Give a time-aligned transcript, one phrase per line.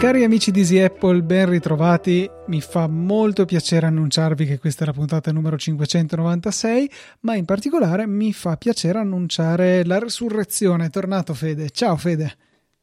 [0.00, 2.28] Cari amici di Easy Apple, ben ritrovati.
[2.46, 6.90] Mi fa molto piacere annunciarvi che questa è la puntata numero 596,
[7.20, 10.86] ma in particolare mi fa piacere annunciare la resurrezione.
[10.86, 11.70] È tornato Fede.
[11.70, 12.34] Ciao Fede.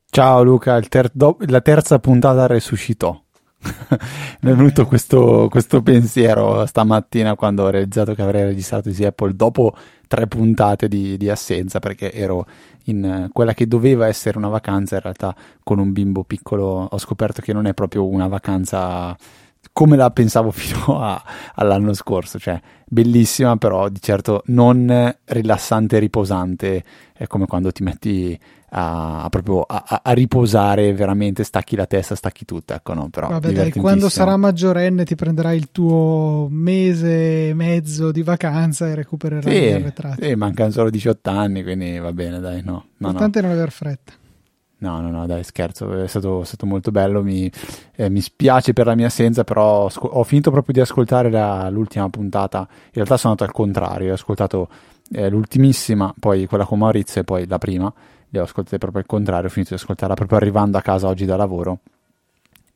[0.10, 3.20] Ciao Luca, ter- do- la terza puntata resuscitò.
[4.42, 9.36] Mi è venuto questo, questo, pensiero stamattina quando ho realizzato che avrei registrato Easy Apple
[9.36, 9.76] dopo
[10.08, 12.46] tre puntate di, di assenza perché ero
[12.86, 16.88] in quella che doveva essere una vacanza, in realtà con un bimbo piccolo.
[16.90, 19.16] Ho scoperto che non è proprio una vacanza
[19.78, 21.22] come la pensavo fino a,
[21.54, 27.84] all'anno scorso, cioè bellissima però di certo non rilassante e riposante, è come quando ti
[27.84, 33.10] metti a, a proprio a, a, riposare veramente, stacchi la testa, stacchi tutto, ecco no,
[33.10, 38.88] però Vabbè dai, quando sarà maggiorenne ti prenderai il tuo mese e mezzo di vacanza
[38.88, 40.26] e recupererai sì, gli arretrati.
[40.26, 42.72] Sì, mancano solo 18 anni, quindi va bene dai, no.
[42.72, 43.46] no L'importante no.
[43.46, 44.14] è non aver fretta.
[44.80, 47.52] No, no, no, dai, scherzo, è stato, stato molto bello, mi,
[47.96, 51.68] eh, mi, spiace per la mia assenza, però sc- ho finito proprio di ascoltare la,
[51.72, 54.70] l'ultima puntata, in realtà sono andato al contrario, ho ascoltato
[55.14, 57.92] eh, l'ultimissima, poi quella con Maurizio e poi la prima,
[58.30, 61.26] le ho ascoltate proprio al contrario, ho finito di ascoltarla proprio arrivando a casa oggi
[61.26, 61.80] da lavoro.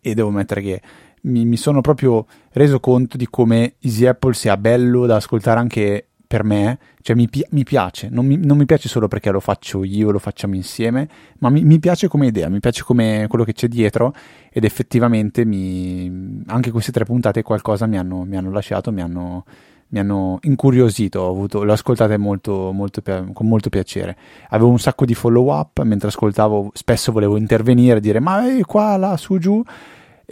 [0.02, 0.82] E devo mettere che
[1.22, 6.08] mi, mi sono proprio reso conto di come Easy Apple sia bello da ascoltare anche
[6.32, 9.42] per me, cioè mi, pi- mi piace, non mi, non mi, piace solo perché lo
[9.42, 11.06] faccio io, lo facciamo insieme,
[11.40, 14.14] ma mi, mi piace come idea, mi piace come quello che c'è dietro
[14.50, 19.44] ed effettivamente anche queste tre puntate qualcosa mi hanno, hanno lasciato, mi hanno,
[19.90, 24.16] mi hanno incuriosito, avuto, l'ho ascoltate molto, molto, con molto piacere.
[24.52, 28.96] Avevo un sacco di follow up mentre ascoltavo, spesso volevo intervenire, dire ma è qua,
[28.96, 29.62] là, su, giù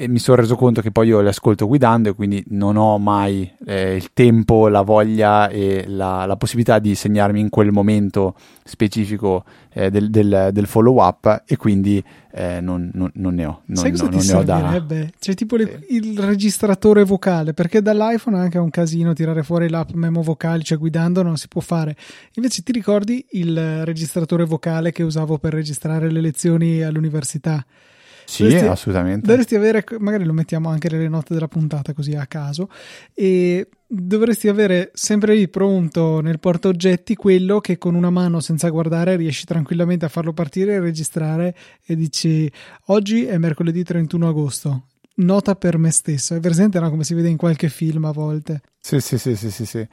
[0.02, 2.98] e mi sono reso conto che poi io le ascolto guidando e quindi non ho
[2.98, 8.36] mai eh, il tempo, la voglia e la, la, possibilità di segnarmi in quel momento
[8.64, 9.44] specifico
[9.74, 12.02] eh, del, del, del, follow up e quindi
[12.32, 13.62] eh, non, non, non, ne ho.
[13.66, 15.00] Non, Sai cosa ti servirebbe?
[15.04, 15.12] Da...
[15.20, 19.90] C'è tipo le, il registratore vocale perché dall'iPhone è anche un casino tirare fuori l'app
[19.92, 21.98] memo vocali, cioè guidando non si può fare.
[22.36, 27.66] Invece ti ricordi il registratore vocale che usavo per registrare le lezioni all'università?
[28.30, 29.26] Sì, dovresti, assolutamente.
[29.26, 32.70] Dovresti avere, magari lo mettiamo anche nelle note della puntata così a caso,
[33.16, 38.70] e dovresti avere sempre lì pronto nel porta oggetti quello che con una mano senza
[38.70, 42.50] guardare riesci tranquillamente a farlo partire e registrare e dici
[42.88, 44.84] oggi è mercoledì 31 agosto.
[45.16, 46.90] Nota per me stesso, è presente no?
[46.92, 48.62] come si vede in qualche film a volte.
[48.80, 49.86] Sì, sì, sì, sì, sì, sì.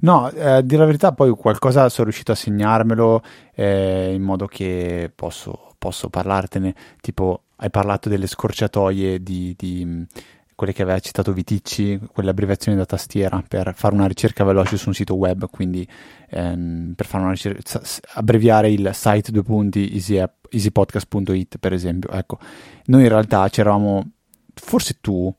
[0.00, 3.22] No, eh, dire la verità, poi qualcosa sono riuscito a segnarmelo
[3.54, 10.06] eh, in modo che posso, posso parlartene, tipo hai parlato delle scorciatoie di, di
[10.54, 14.88] quelle che aveva citato Viticci, quelle abbreviazioni da tastiera per fare una ricerca veloce su
[14.88, 15.86] un sito web, quindi
[16.30, 17.82] ehm, per fare una ricerca,
[18.14, 22.08] abbreviare il site due punti easy easypodcast.it per esempio.
[22.12, 22.38] Ecco,
[22.86, 24.10] noi in realtà c'eravamo,
[24.54, 25.34] forse tu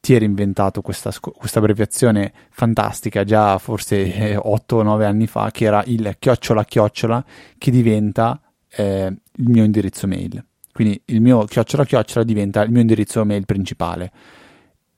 [0.00, 5.66] ti eri inventato questa, questa abbreviazione fantastica già forse 8 o 9 anni fa, che
[5.66, 7.24] era il chiocciola chiocciola
[7.56, 8.40] che diventa
[8.76, 10.44] eh, il mio indirizzo mail.
[10.72, 14.10] Quindi il mio chiocciola chiocciola diventa il mio indirizzo mail principale.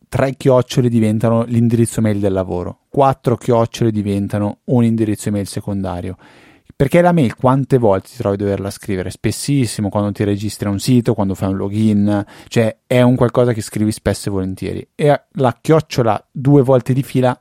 [0.09, 2.81] Tre chiocciole diventano l'indirizzo mail del lavoro.
[2.89, 6.17] Quattro chiocciole diventano un indirizzo mail secondario.
[6.75, 9.11] Perché la mail quante volte ti trovi a doverla scrivere?
[9.11, 13.53] Spessissimo quando ti registri a un sito, quando fai un login, cioè è un qualcosa
[13.53, 14.89] che scrivi spesso e volentieri.
[14.95, 17.39] E la chiocciola due volte di fila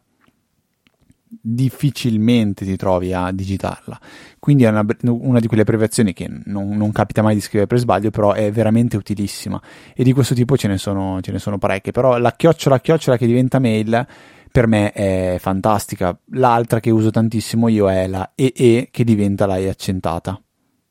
[1.42, 4.00] difficilmente ti trovi a digitarla.
[4.40, 7.80] Quindi è una, una di quelle abbreviazioni che non, non, capita mai di scrivere per
[7.80, 9.62] sbaglio, però è veramente utilissima.
[9.94, 11.92] E di questo tipo ce ne sono, ce ne sono parecchie.
[11.92, 14.06] Però la chiocciola chiocciola che diventa mail
[14.52, 16.18] per me è fantastica.
[16.32, 20.40] L'altra che uso tantissimo io è la EE che diventa la E accentata.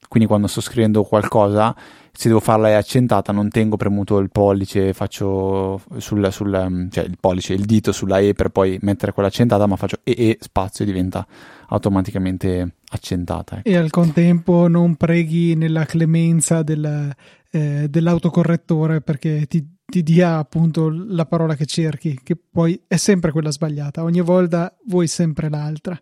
[0.06, 1.74] Quindi quando sto scrivendo qualcosa
[2.16, 7.04] se devo farla è accentata non tengo premuto il pollice, faccio sul, sul, mm, cioè
[7.04, 10.38] il pollice, il dito sulla E per poi mettere quella accentata, ma faccio E E
[10.40, 11.26] spazio e diventa
[11.68, 13.58] automaticamente accentata.
[13.58, 13.68] Ecco.
[13.68, 17.12] E al contempo non preghi nella clemenza del,
[17.50, 23.32] eh, dell'autocorrettore perché ti, ti dia appunto la parola che cerchi, che poi è sempre
[23.32, 26.00] quella sbagliata, ogni volta vuoi sempre l'altra.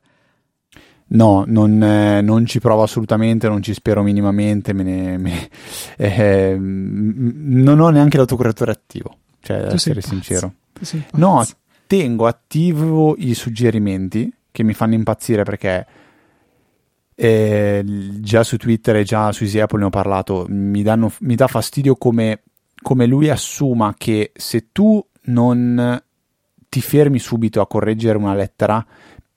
[1.15, 5.49] No, non, eh, non, ci provo assolutamente, non ci spero minimamente, me ne, me,
[5.97, 10.09] eh, non ho neanche l'autocorrettore attivo, cioè ad essere pazzo.
[10.09, 10.55] sincero.
[11.13, 11.45] No,
[11.87, 15.87] tengo attivo i suggerimenti che mi fanno impazzire perché
[17.15, 17.85] eh,
[18.21, 21.47] già su Twitter e già su Easy Apple ne ho parlato, mi, danno, mi dà
[21.47, 22.43] fastidio come,
[22.81, 26.01] come lui assuma che se tu non
[26.69, 28.85] ti fermi subito a correggere una lettera,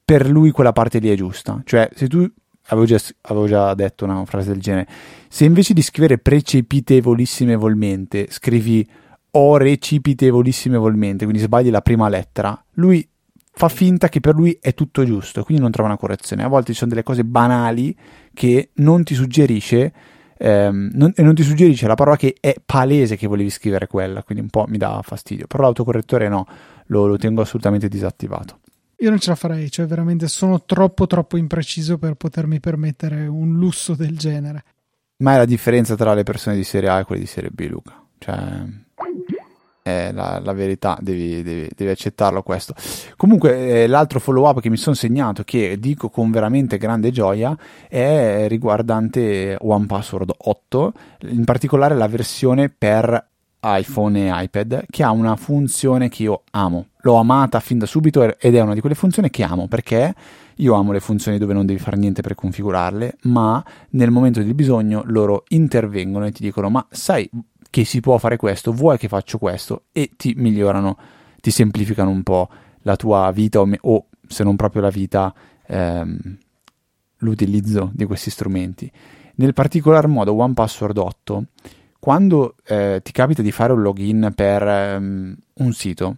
[0.06, 1.60] per lui quella parte lì è giusta.
[1.66, 2.26] Cioè, se tu
[2.68, 4.88] avevo già, avevo già detto una frase del genere,
[5.28, 8.88] se invece di scrivere precipitevolissimevolmente scrivi
[9.32, 13.10] o recipitevolissimevolmente, quindi sbagli la prima lettera, lui
[13.52, 16.44] fa finta che per lui è tutto giusto, quindi non trova una correzione.
[16.44, 17.98] A volte ci sono delle cose banali
[18.34, 19.92] che non ti suggerisce
[20.38, 24.24] ehm, non, e non ti suggerisce la parola che è palese che volevi scrivere quella,
[24.24, 25.48] quindi un po' mi dà fastidio.
[25.48, 26.46] Però l'autocorrettore no,
[26.88, 28.60] lo, lo tengo assolutamente disattivato.
[29.00, 33.58] Io non ce la farei, cioè veramente sono troppo troppo impreciso per potermi permettere un
[33.58, 34.64] lusso del genere.
[35.18, 37.68] Ma è la differenza tra le persone di serie A e quelle di serie B,
[37.70, 38.02] Luca.
[38.18, 38.64] Cioè,
[39.82, 42.74] è la, la verità, devi, devi, devi, accettarlo questo.
[43.18, 47.56] Comunque, eh, l'altro follow up che mi sono segnato, che dico con veramente grande gioia,
[47.88, 50.94] è riguardante One Password 8,
[51.28, 53.34] in particolare la versione per
[53.66, 56.88] iPhone e iPad, che ha una funzione che io amo.
[57.02, 60.14] L'ho amata fin da subito ed è una di quelle funzioni che amo perché
[60.56, 64.54] io amo le funzioni dove non devi fare niente per configurarle, ma nel momento del
[64.54, 67.30] bisogno loro intervengono e ti dicono: Ma sai
[67.70, 69.84] che si può fare questo, vuoi che faccio questo?
[69.92, 70.98] E ti migliorano,
[71.42, 72.50] ti semplificano un po'
[72.84, 75.34] la tua vita o, o se non proprio la vita,
[75.68, 76.38] ehm,
[77.18, 78.90] l'utilizzo di questi strumenti.
[79.36, 81.46] Nel particolar modo, One Password 8
[82.06, 86.18] quando eh, ti capita di fare un login per um, un sito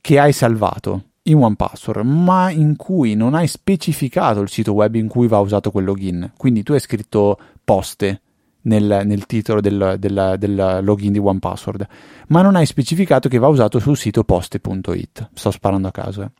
[0.00, 5.08] che hai salvato in OnePassword, ma in cui non hai specificato il sito web in
[5.08, 8.20] cui va usato quel login, quindi tu hai scritto poste
[8.62, 11.84] nel, nel titolo del, del, del, login di OnePassword,
[12.28, 15.30] ma non hai specificato che va usato sul sito poste.it.
[15.34, 16.22] Sto sparando a caso.
[16.22, 16.30] Eh.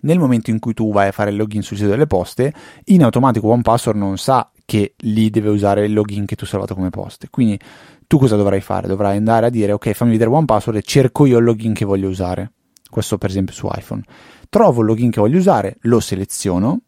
[0.00, 2.52] Nel momento in cui tu vai a fare il login sul sito delle poste,
[2.84, 6.74] in automatico OnePassword non sa che lì deve usare il login che tu hai salvato
[6.74, 7.28] come poste.
[7.30, 7.58] Quindi
[8.06, 8.86] tu cosa dovrai fare?
[8.86, 12.10] Dovrai andare a dire ok, fammi vedere OnePassword e cerco io il login che voglio
[12.10, 12.52] usare.
[12.90, 14.02] Questo per esempio su iPhone.
[14.50, 16.80] Trovo il login che voglio usare, lo seleziono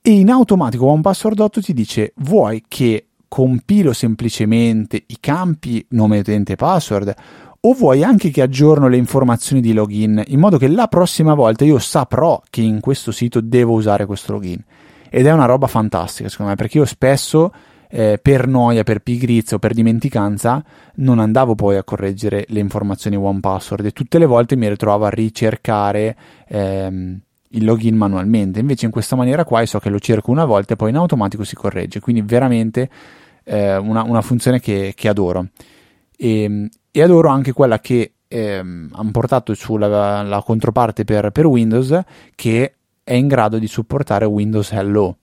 [0.00, 6.54] e in automatico OnePassword 8 ti dice vuoi che compilo semplicemente i campi nome utente
[6.54, 7.14] e password
[7.60, 11.64] o vuoi anche che aggiorno le informazioni di login in modo che la prossima volta
[11.64, 14.64] io saprò che in questo sito devo usare questo login
[15.16, 17.52] ed è una roba fantastica secondo me perché io spesso
[17.88, 20.60] eh, per noia, per pigrizia o per dimenticanza
[20.96, 25.04] non andavo poi a correggere le informazioni one password e tutte le volte mi ritrovavo
[25.04, 26.16] a ricercare
[26.48, 27.20] ehm,
[27.50, 28.58] il login manualmente.
[28.58, 31.44] Invece in questa maniera qua so che lo cerco una volta e poi in automatico
[31.44, 32.00] si corregge.
[32.00, 32.90] Quindi veramente
[33.44, 35.46] eh, una, una, funzione che, che adoro.
[36.16, 41.96] E, e, adoro anche quella che ehm, hanno portato sulla la controparte per, per Windows
[42.34, 45.18] che è in grado di supportare Windows Hello.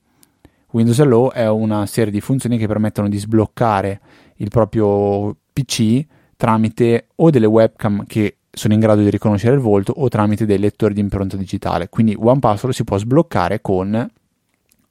[0.71, 3.99] Windows Hello è una serie di funzioni che permettono di sbloccare
[4.35, 6.05] il proprio PC
[6.37, 10.59] tramite o delle webcam che sono in grado di riconoscere il volto o tramite dei
[10.59, 11.89] lettori di impronta digitale.
[11.89, 14.09] Quindi OnePassword si può sbloccare con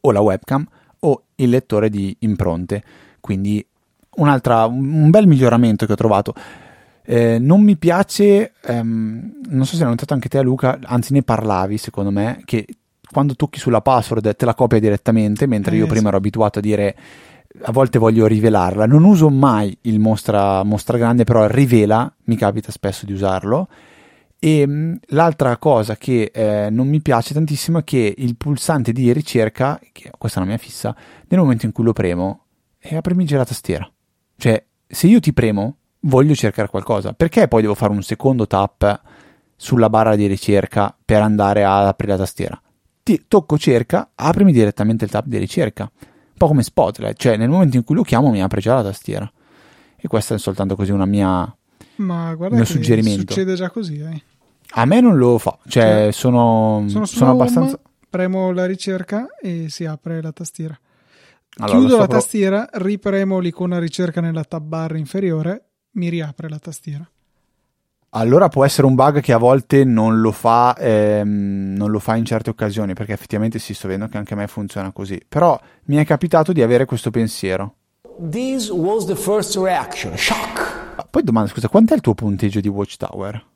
[0.02, 0.66] o la webcam
[1.00, 2.82] o il lettore di impronte.
[3.20, 3.64] Quindi
[4.16, 6.34] un bel miglioramento che ho trovato.
[7.02, 11.22] Eh, non mi piace, ehm, non so se l'hai notato anche te Luca, anzi ne
[11.22, 12.66] parlavi secondo me, che
[13.10, 16.62] quando tocchi sulla password te la copia direttamente, mentre eh, io prima ero abituato a
[16.62, 16.96] dire
[17.62, 18.86] a volte voglio rivelarla.
[18.86, 23.68] Non uso mai il mostra, mostra grande, però rivela, mi capita spesso di usarlo.
[24.38, 28.92] E mh, mm, l'altra cosa che eh, non mi piace tantissimo è che il pulsante
[28.92, 30.94] di ricerca, che questa è una mia fissa,
[31.28, 32.44] nel momento in cui lo premo,
[32.78, 33.90] è aprimi la tastiera.
[34.36, 37.12] Cioè, se io ti premo, voglio cercare qualcosa.
[37.12, 39.00] Perché poi devo fare un secondo tap
[39.56, 42.60] sulla barra di ricerca per andare ad aprire la tastiera?
[43.10, 45.90] Ti tocco cerca, aprimi direttamente il tab di ricerca.
[45.92, 48.84] Un po' come Spotlight, cioè nel momento in cui lo chiamo mi apre già la
[48.84, 49.28] tastiera.
[49.96, 51.52] E questa è soltanto così una mia
[51.96, 53.32] Ma guarda mio suggerimento.
[53.32, 54.22] Succede già così, eh.
[54.74, 59.26] A me non lo fa, cioè, cioè sono, sono, sono abbastanza home, premo la ricerca
[59.42, 60.78] e si apre la tastiera.
[61.56, 65.64] Allora, Chiudo la tastiera, ripremo l'icona ricerca nella tab bar inferiore
[65.94, 67.10] mi riapre la tastiera.
[68.12, 72.16] Allora può essere un bug che a volte non lo fa, ehm, non lo fa
[72.16, 75.20] in certe occasioni, perché effettivamente si sto vedendo che anche a me funziona così.
[75.28, 77.76] Però mi è capitato di avere questo pensiero.
[78.28, 80.58] This was the first reaction, shock.
[80.96, 83.46] Ah, poi domanda, scusa, quant'è il tuo punteggio di Watchtower?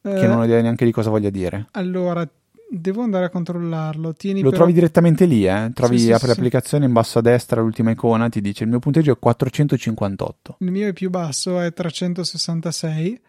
[0.00, 1.66] Eh, che non ho idea neanche di cosa voglia dire.
[1.72, 2.26] Allora,
[2.74, 4.14] Devo andare a controllarlo.
[4.14, 4.62] Tieni Lo però...
[4.62, 5.70] trovi direttamente lì, eh?
[5.74, 8.70] Trovi, sì, sì, apri sì, l'applicazione in basso a destra, l'ultima icona, ti dice il
[8.70, 10.56] mio punteggio è 458.
[10.60, 13.20] Il mio è più basso, è 366.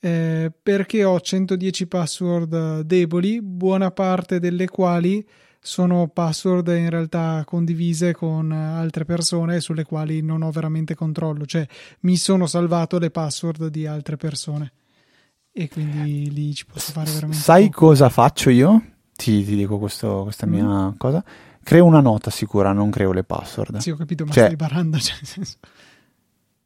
[0.00, 5.26] Eh, perché ho 110 password deboli, buona parte delle quali
[5.60, 11.66] sono password in realtà condivise con altre persone sulle quali non ho veramente controllo, cioè
[12.00, 14.72] mi sono salvato le password di altre persone
[15.52, 17.42] e quindi lì ci posso fare veramente.
[17.42, 17.86] Sai poco.
[17.88, 18.82] cosa faccio io?
[19.16, 20.50] Ti, ti dico questo, questa Mm.
[20.50, 21.24] mia cosa.
[21.60, 23.78] Creo una nota sicura, non creo le password.
[23.78, 24.96] Sì, ho capito, ma Cioè- stai baranda.
[25.02, 25.56] Cioè, nel senso-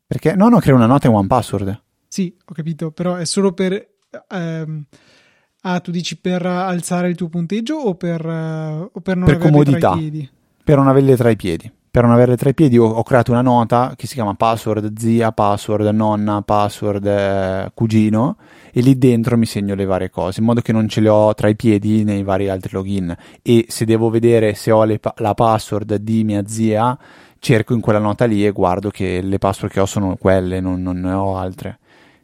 [0.06, 1.82] Perché no, no, creo una nota in one password.
[2.12, 3.72] Sì, ho capito, però è solo per...
[4.28, 4.84] ehm,
[5.62, 9.36] ah, tu dici per alzare il tuo punteggio o per, eh, o per non Per
[9.36, 9.78] averli comodità.
[9.78, 10.30] tra i piedi?
[10.62, 11.72] Per non averle tra i piedi.
[11.90, 14.94] Per non averle tra i piedi ho, ho creato una nota che si chiama password
[14.98, 18.36] zia, password nonna, password eh, cugino
[18.70, 21.32] e lì dentro mi segno le varie cose in modo che non ce le ho
[21.32, 25.32] tra i piedi nei vari altri login e se devo vedere se ho le la
[25.32, 26.98] password di mia zia
[27.38, 30.82] cerco in quella nota lì e guardo che le password che ho sono quelle, non,
[30.82, 31.78] non ne ho altre.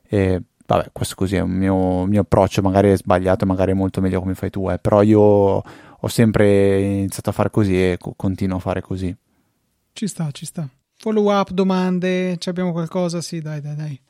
[0.08, 4.00] E vabbè, questo così è un mio, mio approccio, magari è sbagliato, magari è molto
[4.00, 8.14] meglio come fai tu, eh, però io ho sempre iniziato a fare così e co-
[8.16, 9.14] continuo a fare così.
[9.92, 10.68] Ci sta, ci sta.
[10.96, 13.20] Follow up, domande, ci abbiamo qualcosa?
[13.20, 14.00] Sì, dai, dai, dai.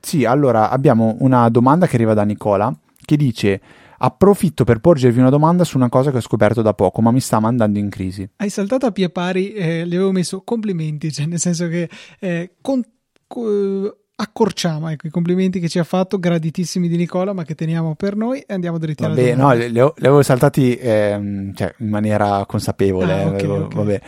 [0.00, 2.72] Sì, allora abbiamo una domanda che arriva da Nicola
[3.04, 3.60] che dice
[3.98, 7.20] approfitto per porgervi una domanda su una cosa che ho scoperto da poco ma mi
[7.20, 8.28] sta mandando in crisi.
[8.36, 11.88] Hai saltato a pie pari, eh, gli avevo messo complimenti, cioè nel senso che
[12.20, 12.84] eh, con-
[13.26, 17.94] co- accorciamo ecco, i complimenti che ci ha fatto, graditissimi di Nicola, ma che teniamo
[17.94, 19.84] per noi e andiamo dritti alla Vabbè, no, domanda.
[19.84, 23.12] ho- le avevo saltati ehm, cioè, in maniera consapevole.
[23.12, 23.74] Ah, eh, ok, avevo- ok.
[23.74, 24.00] vabbè.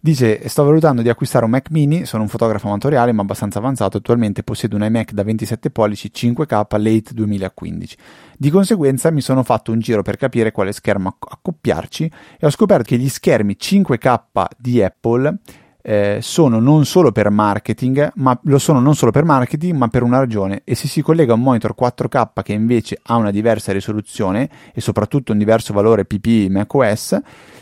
[0.00, 2.04] Dice: Sto valutando di acquistare un Mac mini.
[2.06, 3.96] Sono un fotografo amatoriale, ma abbastanza avanzato.
[3.96, 7.96] Attualmente possiedo un iMac da 27 pollici 5K late 2015.
[8.38, 12.50] Di conseguenza, mi sono fatto un giro per capire quale schermo acc- accoppiarci e ho
[12.50, 14.20] scoperto che gli schermi 5K
[14.56, 15.38] di Apple
[15.88, 20.02] eh, sono non solo per marketing, ma lo sono non solo per marketing, ma per
[20.02, 20.62] una ragione.
[20.64, 24.80] E se si collega a un monitor 4K che invece ha una diversa risoluzione e
[24.80, 27.20] soprattutto un diverso valore PPI macOS,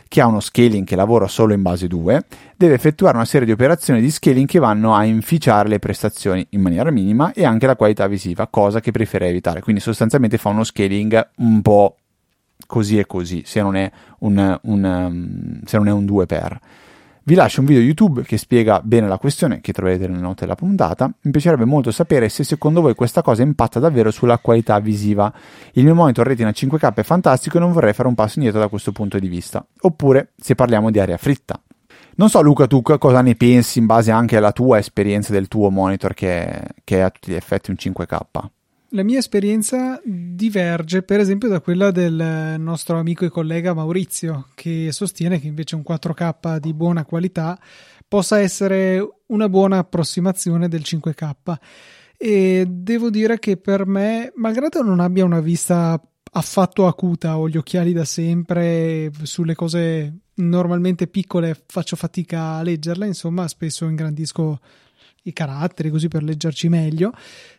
[0.09, 2.25] che ha uno scaling che lavora solo in base 2,
[2.57, 6.63] deve effettuare una serie di operazioni di scaling che vanno a inficiare le prestazioni in
[6.63, 9.61] maniera minima e anche la qualità visiva, cosa che preferirei evitare.
[9.61, 11.97] Quindi sostanzialmente fa uno scaling un po'
[12.67, 13.91] così e così, se non è
[14.21, 16.57] un, un, um, se non è un 2x.
[17.27, 20.57] Vi lascio un video YouTube che spiega bene la questione, che troverete nelle note della
[20.57, 21.11] puntata.
[21.23, 25.33] Mi piacerebbe molto sapere se secondo voi questa cosa impatta davvero sulla qualità visiva.
[25.73, 28.69] Il mio monitor Retina 5K è fantastico e non vorrei fare un passo indietro da
[28.69, 29.65] questo punto di vista.
[29.81, 31.59] Oppure se parliamo di aria fritta.
[32.17, 35.71] Non so Luca, tu cosa ne pensi in base anche alla tua esperienza del tuo
[35.71, 38.19] monitor che, che è a tutti gli effetti un 5K?
[38.95, 44.93] La mia esperienza diverge, per esempio, da quella del nostro amico e collega Maurizio, che
[44.93, 47.59] sostiene che invece un 4K di buona qualità
[48.07, 51.33] possa essere una buona approssimazione del 5K.
[52.17, 57.57] E devo dire che per me, malgrado non abbia una vista affatto acuta, ho gli
[57.57, 64.61] occhiali da sempre, sulle cose normalmente piccole faccio fatica a leggerle, insomma, spesso ingrandisco
[65.25, 67.13] i caratteri così per leggerci meglio.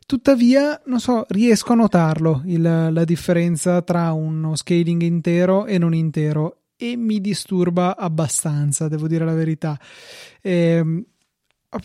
[0.08, 5.96] Tuttavia, non so, riesco a notarlo il, la differenza tra uno scaling intero e non
[5.96, 9.80] intero e mi disturba abbastanza, devo dire la verità.
[10.42, 11.04] Ehm,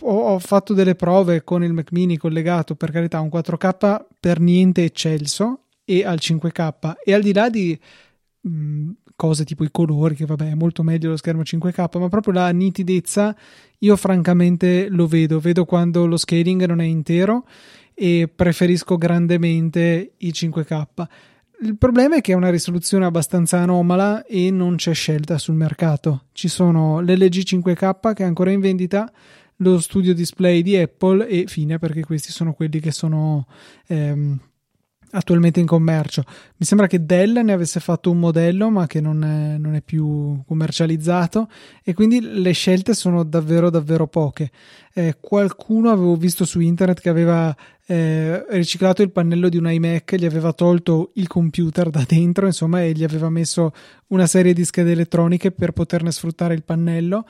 [0.03, 4.39] ho, ho fatto delle prove con il Mac mini collegato, per carità, un 4K per
[4.39, 7.79] niente eccelso e al 5K e al di là di
[8.43, 12.35] mh, cose tipo i colori, che vabbè è molto meglio lo schermo 5K, ma proprio
[12.35, 13.35] la nitidezza
[13.79, 17.47] io francamente lo vedo, vedo quando lo scaling non è intero
[18.03, 20.87] e preferisco grandemente il 5K.
[21.61, 26.25] Il problema è che è una risoluzione abbastanza anomala e non c'è scelta sul mercato.
[26.33, 29.13] Ci sono l'LG 5K che è ancora in vendita,
[29.57, 33.47] lo studio display di Apple e fine perché questi sono quelli che sono
[33.89, 34.41] ehm,
[35.11, 36.25] attualmente in commercio.
[36.57, 39.83] Mi sembra che Dell ne avesse fatto un modello ma che non è, non è,
[39.83, 41.49] più commercializzato
[41.83, 44.51] e quindi le scelte sono davvero davvero poche.
[44.93, 47.55] Eh, qualcuno avevo visto su internet che aveva
[47.91, 52.85] eh, riciclato il pannello di un iMac, gli aveva tolto il computer da dentro insomma
[52.85, 53.73] e gli aveva messo
[54.09, 57.27] una serie di schede elettroniche per poterne sfruttare il pannello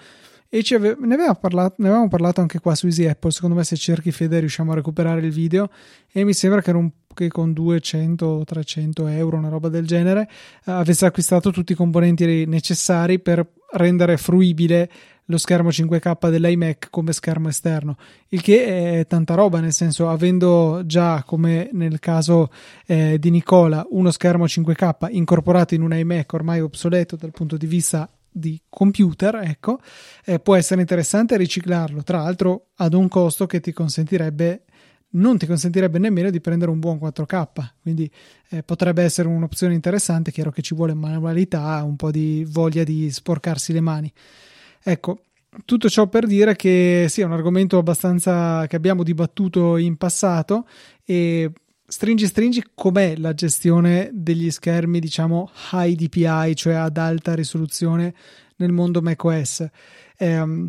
[0.50, 3.30] e ave- ne, parlato, ne avevamo parlato anche qua su Easy Apple.
[3.30, 5.70] Secondo me, se cerchi Fede, riusciamo a recuperare il video.
[6.12, 10.28] E mi sembra che, un, che con 200-300 euro, una roba del genere,
[10.66, 14.90] eh, avesse acquistato tutti i componenti necessari per rendere fruibile
[15.30, 17.96] lo schermo 5K dell'iMac come schermo esterno,
[18.28, 22.50] il che è tanta roba, nel senso, avendo già, come nel caso
[22.84, 27.66] eh, di Nicola, uno schermo 5K incorporato in un iMac ormai obsoleto dal punto di
[27.66, 29.80] vista di computer, ecco,
[30.24, 34.64] eh, può essere interessante riciclarlo, tra l'altro ad un costo che ti consentirebbe
[35.12, 37.46] non ti consentirebbe nemmeno di prendere un buon 4K,
[37.82, 38.08] quindi
[38.50, 43.10] eh, potrebbe essere un'opzione interessante, chiaro che ci vuole manualità, un po' di voglia di
[43.10, 44.12] sporcarsi le mani.
[44.82, 45.20] Ecco,
[45.64, 50.66] tutto ciò per dire che sì, è un argomento abbastanza che abbiamo dibattuto in passato
[51.04, 51.50] e
[51.86, 58.14] stringi stringi com'è la gestione degli schermi diciamo high DPI cioè ad alta risoluzione
[58.56, 59.66] nel mondo macOS?
[60.16, 60.68] Eh,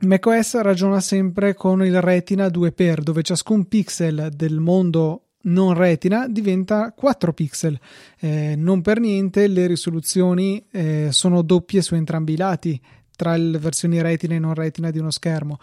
[0.00, 6.92] macOS ragiona sempre con il retina 2x dove ciascun pixel del mondo non retina diventa
[6.92, 7.78] 4 pixel.
[8.18, 12.80] Eh, non per niente le risoluzioni eh, sono doppie su entrambi i lati
[13.18, 15.58] tra le versioni retina e non retina di uno schermo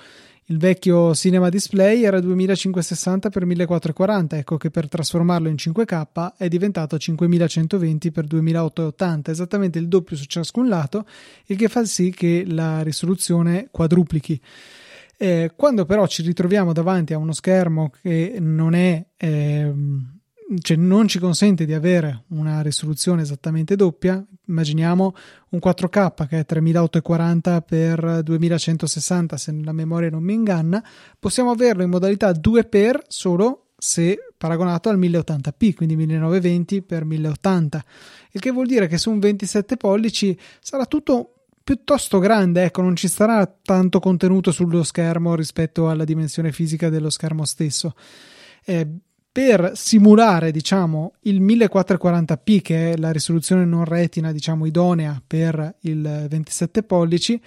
[0.49, 6.47] il vecchio Cinema Display era 2560 x 1440, ecco che per trasformarlo in 5K è
[6.47, 11.07] diventato 5120 x 2880, esattamente il doppio su ciascun lato,
[11.47, 14.39] il che fa sì che la risoluzione quadruplichi.
[15.17, 19.73] Eh, quando però ci ritroviamo davanti a uno schermo che non è eh,
[20.61, 24.23] cioè non ci consente di avere una risoluzione esattamente doppia.
[24.47, 25.15] Immaginiamo
[25.49, 30.83] un 4K che è 3840 x 2160, se la memoria non mi inganna,
[31.19, 37.85] possiamo averlo in modalità 2x solo se paragonato al 1080p, quindi 1920 x 1080,
[38.31, 41.31] il che vuol dire che su un 27 pollici sarà tutto
[41.63, 47.09] piuttosto grande, ecco, non ci sarà tanto contenuto sullo schermo rispetto alla dimensione fisica dello
[47.09, 47.95] schermo stesso.
[48.63, 48.87] Eh,
[49.35, 56.27] per simulare diciamo il 1440p che è la risoluzione non retina diciamo idonea per il
[56.29, 57.41] 27 pollici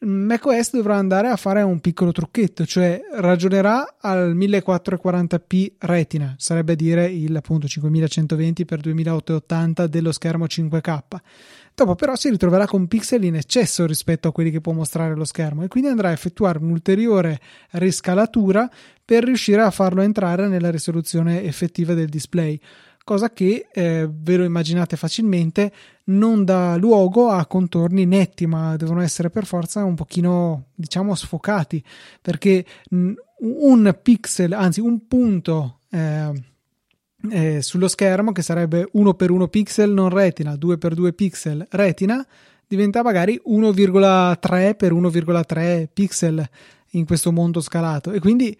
[0.00, 7.06] macOS dovrà andare a fare un piccolo trucchetto cioè ragionerà al 1440p retina sarebbe dire
[7.06, 11.00] il appunto 5120 x 2880 dello schermo 5k
[11.80, 15.24] Dopo però si ritroverà con pixel in eccesso rispetto a quelli che può mostrare lo
[15.24, 18.68] schermo e quindi andrà a effettuare un'ulteriore riscalatura
[19.10, 22.56] per riuscire a farlo entrare nella risoluzione effettiva del display
[23.02, 25.72] cosa che eh, ve lo immaginate facilmente
[26.04, 31.82] non dà luogo a contorni netti ma devono essere per forza un pochino diciamo sfocati
[32.22, 36.44] perché un pixel anzi un punto eh,
[37.32, 41.66] eh, sullo schermo che sarebbe 1 x 1 pixel non retina 2 x 2 pixel
[41.70, 42.24] retina
[42.64, 46.48] diventa magari 1,3 x 1,3 pixel
[46.90, 48.12] in questo mondo scalato.
[48.12, 48.56] E quindi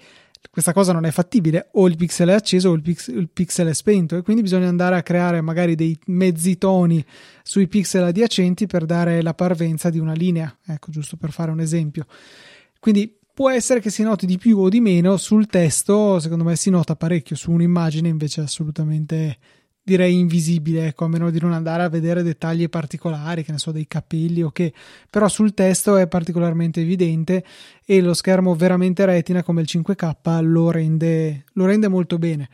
[0.50, 3.68] questa cosa non è fattibile o il pixel è acceso o il, pix- il pixel
[3.68, 7.04] è spento e quindi bisogna andare a creare magari dei mezzi toni
[7.42, 11.60] sui pixel adiacenti per dare la parvenza di una linea ecco giusto per fare un
[11.60, 12.06] esempio.
[12.78, 16.56] Quindi può essere che si noti di più o di meno sul testo, secondo me
[16.56, 19.38] si nota parecchio, su un'immagine invece assolutamente
[19.90, 23.72] direi invisibile, ecco, a meno di non andare a vedere dettagli particolari, che ne so,
[23.72, 24.72] dei capelli o che,
[25.10, 27.44] però sul testo è particolarmente evidente
[27.84, 32.48] e lo schermo veramente retina come il 5K lo rende, lo rende molto bene.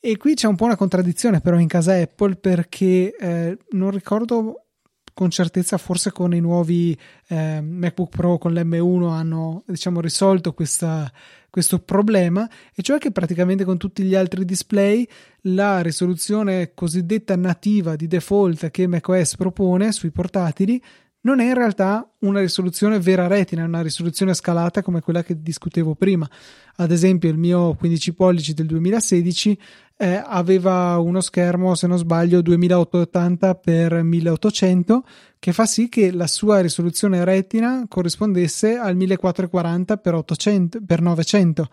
[0.00, 4.64] E qui c'è un po' una contraddizione però in casa Apple perché eh, non ricordo
[5.12, 11.12] con certezza forse con i nuovi eh, MacBook Pro con l'M1 hanno diciamo risolto questa,
[11.50, 15.06] questo problema e cioè che praticamente con tutti gli altri display
[15.42, 20.82] la risoluzione cosiddetta nativa di default che macOS propone sui portatili
[21.22, 25.40] non è in realtà una risoluzione vera retina, è una risoluzione scalata come quella che
[25.40, 26.28] discutevo prima.
[26.76, 29.58] Ad esempio, il mio 15 pollici del 2016
[29.98, 35.04] eh, aveva uno schermo, se non sbaglio, 2880 x 1800
[35.38, 41.68] che fa sì che la sua risoluzione retina corrispondesse al 1440 x 800 x 900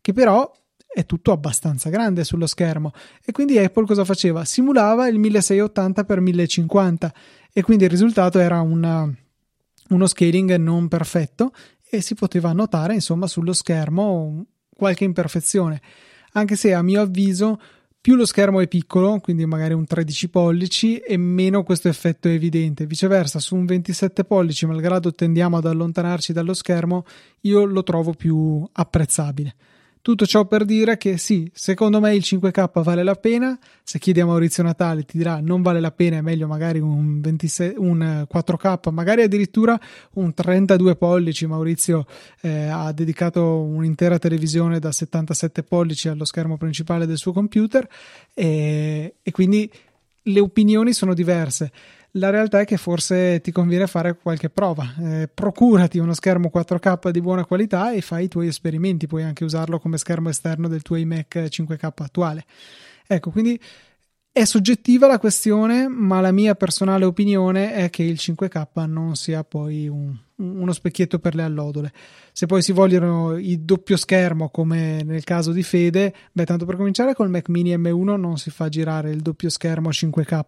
[0.00, 0.50] che però
[0.88, 2.92] è tutto abbastanza grande sullo schermo
[3.24, 4.44] e quindi Apple cosa faceva?
[4.44, 7.14] Simulava il 1680 x 1050
[7.58, 9.12] e quindi il risultato era una,
[9.88, 11.52] uno scaling non perfetto
[11.90, 15.82] e si poteva notare insomma sullo schermo qualche imperfezione
[16.34, 17.60] anche se a mio avviso
[18.00, 22.30] più lo schermo è piccolo, quindi magari un 13 pollici, e meno questo effetto è
[22.30, 22.86] evidente.
[22.86, 27.04] Viceversa, su un 27 pollici, malgrado tendiamo ad allontanarci dallo schermo,
[27.40, 29.56] io lo trovo più apprezzabile.
[30.08, 33.58] Tutto ciò per dire che sì, secondo me il 5K vale la pena.
[33.82, 37.20] Se chiedi a Maurizio Natale ti dirà non vale la pena, è meglio magari un,
[37.20, 39.78] 26, un 4K, magari addirittura
[40.14, 41.46] un 32 pollici.
[41.46, 42.06] Maurizio
[42.40, 47.86] eh, ha dedicato un'intera televisione da 77 pollici allo schermo principale del suo computer
[48.32, 49.70] e, e quindi
[50.22, 51.70] le opinioni sono diverse
[52.12, 54.94] la realtà è che forse ti conviene fare qualche prova.
[55.00, 59.06] Eh, procurati uno schermo 4K di buona qualità e fai i tuoi esperimenti.
[59.06, 62.44] Puoi anche usarlo come schermo esterno del tuo iMac 5K attuale.
[63.06, 63.60] Ecco, quindi
[64.32, 69.42] è soggettiva la questione, ma la mia personale opinione è che il 5K non sia
[69.42, 71.92] poi un, uno specchietto per le allodole.
[72.32, 76.76] Se poi si vogliono il doppio schermo, come nel caso di Fede, beh, tanto per
[76.76, 80.42] cominciare col Mac Mini M1 non si fa girare il doppio schermo 5K.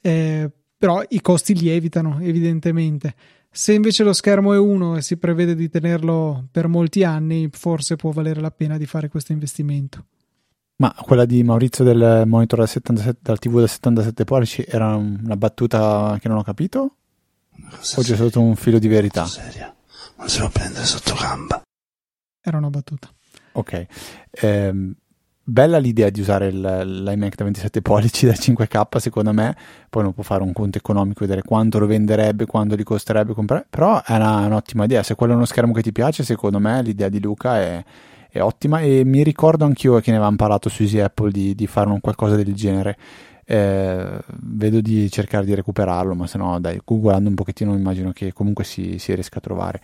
[0.00, 3.14] Eh, però i costi lievitano evidentemente.
[3.50, 7.96] Se invece lo schermo è uno e si prevede di tenerlo per molti anni, forse
[7.96, 10.04] può valere la pena di fare questo investimento.
[10.76, 15.36] Ma quella di Maurizio del monitor da 77, dal TV da 77 pollici era una
[15.36, 16.96] battuta che non ho capito?
[17.96, 19.24] o c'è stato un filo di verità?
[19.24, 19.74] Seria.
[20.18, 21.62] Non si può prendere sotto gamba.
[22.42, 23.10] Era una battuta.
[23.52, 23.86] Ok.
[24.30, 24.94] Eh,
[25.48, 29.56] bella l'idea di usare il, l'iMac da 27 pollici da 5K, secondo me.
[29.88, 33.66] Poi non può fare un conto economico, vedere quanto lo venderebbe, quanto gli costerebbe comprare.
[33.70, 35.02] Però è una, un'ottima idea.
[35.02, 37.84] Se quello è uno schermo che ti piace, secondo me l'idea di Luca è
[38.36, 41.66] è ottima e mi ricordo anch'io che ne avevamo parlato su Easy Apple di, di
[41.66, 42.96] fare un qualcosa del genere.
[43.44, 48.32] Eh, vedo di cercare di recuperarlo, ma se no, dai, googlando un pochettino immagino che
[48.32, 49.80] comunque si, si riesca a trovare.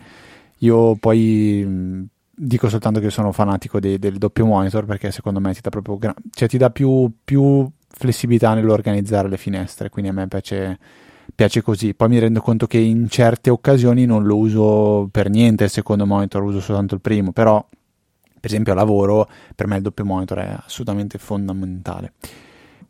[0.59, 5.61] Io poi dico soltanto che sono fanatico de, del doppio monitor perché secondo me ti
[5.61, 10.27] dà proprio gra- cioè ti dà più, più flessibilità nell'organizzare le finestre, quindi a me
[10.27, 10.79] piace
[11.35, 11.93] piace così.
[11.93, 16.05] Poi mi rendo conto che in certe occasioni non lo uso per niente il secondo
[16.05, 17.65] monitor, uso soltanto il primo, però
[18.39, 22.13] per esempio a lavoro, per me il doppio monitor è assolutamente fondamentale.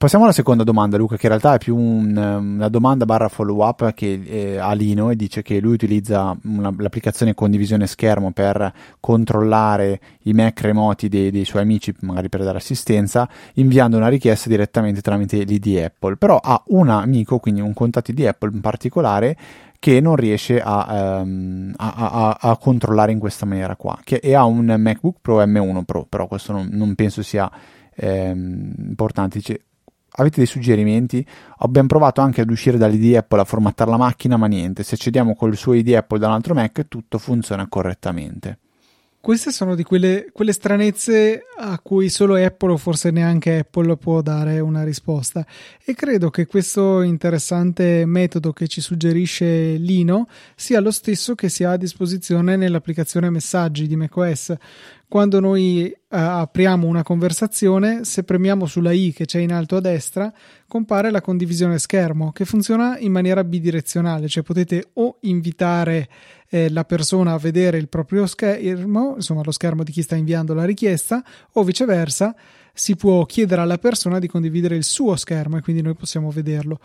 [0.03, 3.65] Passiamo alla seconda domanda, Luca, che in realtà è più un, una domanda barra follow
[3.65, 8.73] up che eh, ha Lino e dice che lui utilizza una, l'applicazione condivisione schermo per
[8.99, 14.49] controllare i Mac remoti dei, dei, suoi amici, magari per dare assistenza, inviando una richiesta
[14.49, 16.17] direttamente tramite l'ID Apple.
[16.17, 19.37] Però ha un amico, quindi un contatto di Apple in particolare,
[19.79, 23.97] che non riesce a, um, a, a, a, controllare in questa maniera qua.
[24.03, 27.49] Che, e ha un MacBook Pro M1 Pro, però questo non, non penso sia
[27.95, 29.37] ehm, importante.
[29.37, 29.61] Dice,
[30.15, 31.25] avete dei suggerimenti?
[31.59, 34.83] Abbiamo provato anche ad uscire dall'ID Apple a formattare la macchina, ma niente.
[34.83, 38.57] Se cediamo col suo ID Apple da un altro Mac, tutto funziona correttamente.
[39.23, 44.21] Queste sono di quelle, quelle, stranezze a cui solo Apple o forse neanche Apple può
[44.21, 45.45] dare una risposta
[45.81, 51.63] e credo che questo interessante metodo che ci suggerisce Lino sia lo stesso che si
[51.63, 54.53] ha a disposizione nell'applicazione messaggi di macOS.
[55.13, 59.79] Quando noi eh, apriamo una conversazione, se premiamo sulla i che c'è in alto a
[59.79, 60.33] destra,
[60.67, 66.09] compare la condivisione schermo che funziona in maniera bidirezionale, cioè potete o invitare
[66.49, 70.55] eh, la persona a vedere il proprio schermo, insomma lo schermo di chi sta inviando
[70.55, 72.35] la richiesta, o viceversa
[72.73, 76.79] si può chiedere alla persona di condividere il suo schermo e quindi noi possiamo vederlo.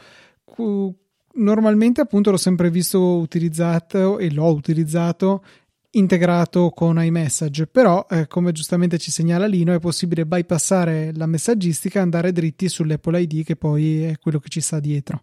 [1.32, 5.42] Normalmente appunto l'ho sempre visto utilizzato e l'ho utilizzato
[5.90, 11.98] integrato con iMessage, però eh, come giustamente ci segnala Lino è possibile bypassare la messaggistica
[11.98, 15.22] e andare dritti sull'Apple ID che poi è quello che ci sta dietro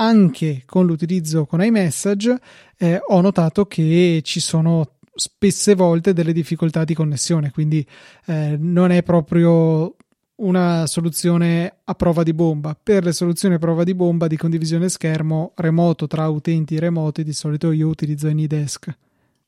[0.00, 2.40] anche con l'utilizzo con iMessage
[2.78, 7.86] eh, ho notato che ci sono spesse volte delle difficoltà di connessione, quindi
[8.26, 9.94] eh, non è proprio
[10.36, 12.76] una soluzione a prova di bomba.
[12.80, 17.34] Per le soluzioni a prova di bomba di condivisione schermo remoto tra utenti remoti, di
[17.34, 18.96] solito io utilizzo AnyDesk.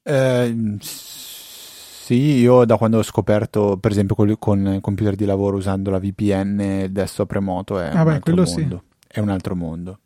[0.03, 5.91] Eh, sì, io da quando ho scoperto, per esempio, con, con computer di lavoro usando
[5.91, 8.83] la VPN desktop remoto è ah un beh, altro mondo.
[8.89, 9.07] Sì.
[9.07, 9.99] È un altro mondo.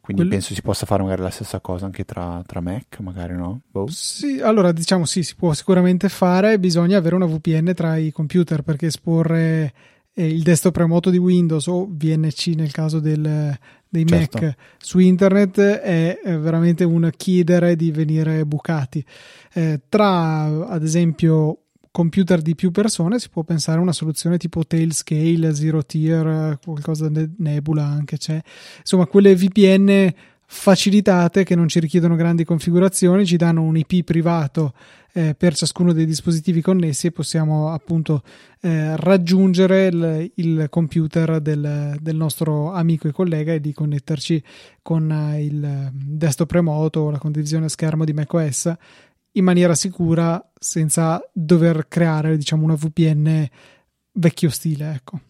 [0.00, 0.38] Quindi Quello...
[0.40, 3.60] penso si possa fare magari la stessa cosa anche tra, tra Mac, magari no?
[3.70, 3.88] Boh.
[3.88, 8.62] Sì, allora diciamo sì, si può sicuramente fare, bisogna avere una VPN tra i computer
[8.62, 9.72] perché esporre
[10.14, 13.54] eh, il desktop remoto di Windows o VNC nel caso del,
[13.88, 14.38] dei certo.
[14.40, 19.04] Mac su internet è, è, veramente un chiedere di venire bucati.
[19.52, 24.64] Eh, tra ad esempio computer di più persone si può pensare a una soluzione tipo
[24.64, 28.40] Tailscale, Zero Tier, qualcosa di Nebula anche c'è.
[28.78, 30.12] Insomma, quelle VPN
[30.50, 34.72] facilitate che non ci richiedono grandi configurazioni, ci danno un IP privato
[35.12, 38.22] eh, per ciascuno dei dispositivi connessi e possiamo appunto
[38.60, 44.42] eh, raggiungere il, il computer del, del, nostro amico e collega e di connetterci
[44.82, 48.72] con eh, il desktop remoto o la condivisione schermo di macOS
[49.32, 53.48] in maniera sicura senza dover creare diciamo una VPN
[54.12, 55.20] vecchio stile ecco.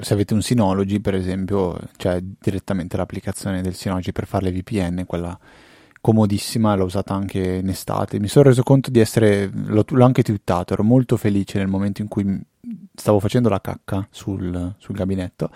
[0.00, 5.04] Se avete un Synology per esempio c'è direttamente l'applicazione del Synology per fare le VPN
[5.06, 5.38] quella
[6.00, 8.18] comodissima l'ho usata anche in estate.
[8.18, 12.02] Mi sono reso conto di essere l'ho, l'ho anche twittato ero molto felice nel momento
[12.02, 12.40] in cui
[12.94, 15.50] stavo facendo la cacca sul, sul gabinetto.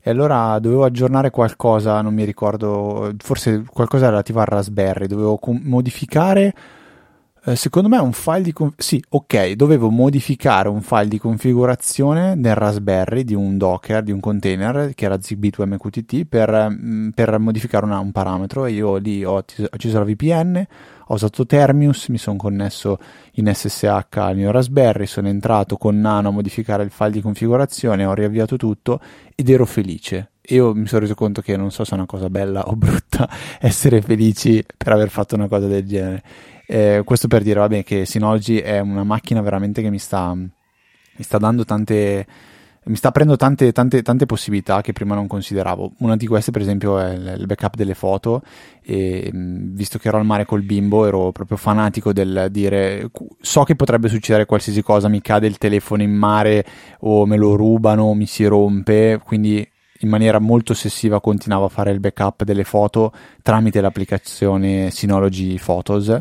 [0.00, 5.06] E allora dovevo aggiornare qualcosa non mi ricordo forse qualcosa relativo al Raspberry.
[5.06, 6.54] Dovevo com- modificare
[7.48, 12.34] eh, secondo me un file di conf- sì, ok, dovevo modificare un file di configurazione
[12.34, 17.10] nel Raspberry di un Docker, di un container che era Zigbee 2 MQTT per, mm,
[17.10, 20.66] per modificare una, un parametro e io lì ho acceso la VPN,
[21.06, 22.98] ho usato Termius, mi sono connesso
[23.34, 28.04] in SSH al mio Raspberry, sono entrato con Nano a modificare il file di configurazione,
[28.04, 28.98] ho riavviato tutto
[29.36, 30.32] ed ero felice.
[30.48, 33.28] Io mi sono reso conto che non so se è una cosa bella o brutta
[33.60, 36.22] essere felici per aver fatto una cosa del genere
[36.66, 40.50] eh, questo per dire, vabbè, che Synology è una macchina veramente che mi sta, mi
[41.20, 42.26] sta dando tante,
[42.84, 45.92] mi sta aprendo tante, tante, tante possibilità che prima non consideravo.
[45.98, 48.42] Una di queste, per esempio, è il backup delle foto.
[48.82, 53.76] E, visto che ero al mare col bimbo, ero proprio fanatico del dire: so che
[53.76, 56.64] potrebbe succedere qualsiasi cosa, mi cade il telefono in mare
[57.00, 59.20] o me lo rubano, mi si rompe.
[59.24, 59.66] Quindi,
[60.00, 66.20] in maniera molto ossessiva, continuavo a fare il backup delle foto tramite l'applicazione Synology Photos,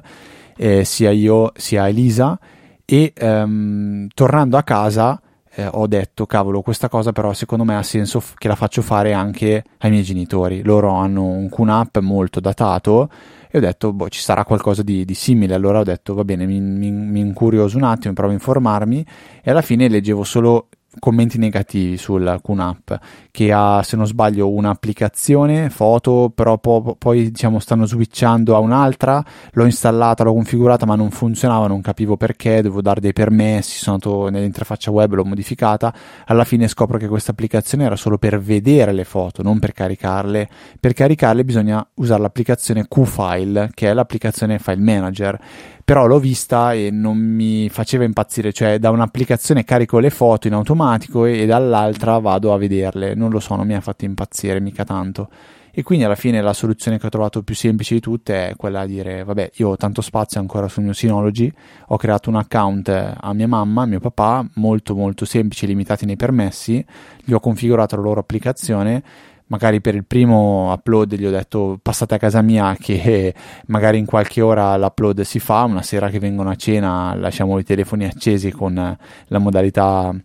[0.58, 2.40] eh, sia io sia Elisa.
[2.88, 5.20] E um, tornando a casa
[5.58, 8.82] eh, ho detto, cavolo, questa cosa però secondo me ha senso f- che la faccio
[8.82, 10.62] fare anche ai miei genitori.
[10.64, 13.10] Loro hanno un QNAP molto datato
[13.50, 15.54] e ho detto, boh, ci sarà qualcosa di, di simile.
[15.54, 19.06] Allora ho detto, va bene, mi, mi, mi incurioso un attimo, provo a informarmi
[19.42, 20.68] e alla fine leggevo solo
[21.00, 23.00] commenti negativi sul QNAP
[23.32, 29.24] che ha se non sbaglio un'applicazione foto però po- poi diciamo stanno switchando a un'altra.
[29.52, 33.96] L'ho installata l'ho configurata ma non funzionava non capivo perché dovevo dare dei permessi sono
[34.02, 35.94] andato nell'interfaccia web l'ho modificata.
[36.26, 40.50] Alla fine scopro che questa applicazione era solo per vedere le foto non per caricarle.
[40.80, 45.40] Per caricarle bisogna usare l'applicazione QFile che è l'applicazione file manager
[45.86, 50.54] però l'ho vista e non mi faceva impazzire, cioè da un'applicazione carico le foto in
[50.54, 54.60] automatico e, e dall'altra vado a vederle, non lo so, non mi ha fatto impazzire
[54.60, 55.30] mica tanto.
[55.78, 58.86] E quindi alla fine la soluzione che ho trovato più semplice di tutte è quella
[58.86, 61.52] di dire, vabbè, io ho tanto spazio ancora sul mio Synology,
[61.88, 66.16] ho creato un account a mia mamma, a mio papà, molto molto semplice, limitati nei
[66.16, 66.84] permessi,
[67.24, 69.04] gli ho configurato la loro applicazione
[69.48, 73.34] magari per il primo upload gli ho detto passate a casa mia che
[73.68, 77.64] magari in qualche ora l'upload si fa, una sera che vengono a cena lasciamo i
[77.64, 80.16] telefoni accesi con la modalità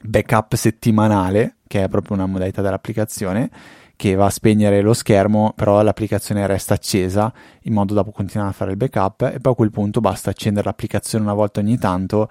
[0.00, 3.50] backup settimanale, che è proprio una modalità dell'applicazione
[3.96, 8.54] che va a spegnere lo schermo, però l'applicazione resta accesa in modo da continuare a
[8.54, 12.28] fare il backup e poi a quel punto basta accendere l'applicazione una volta ogni tanto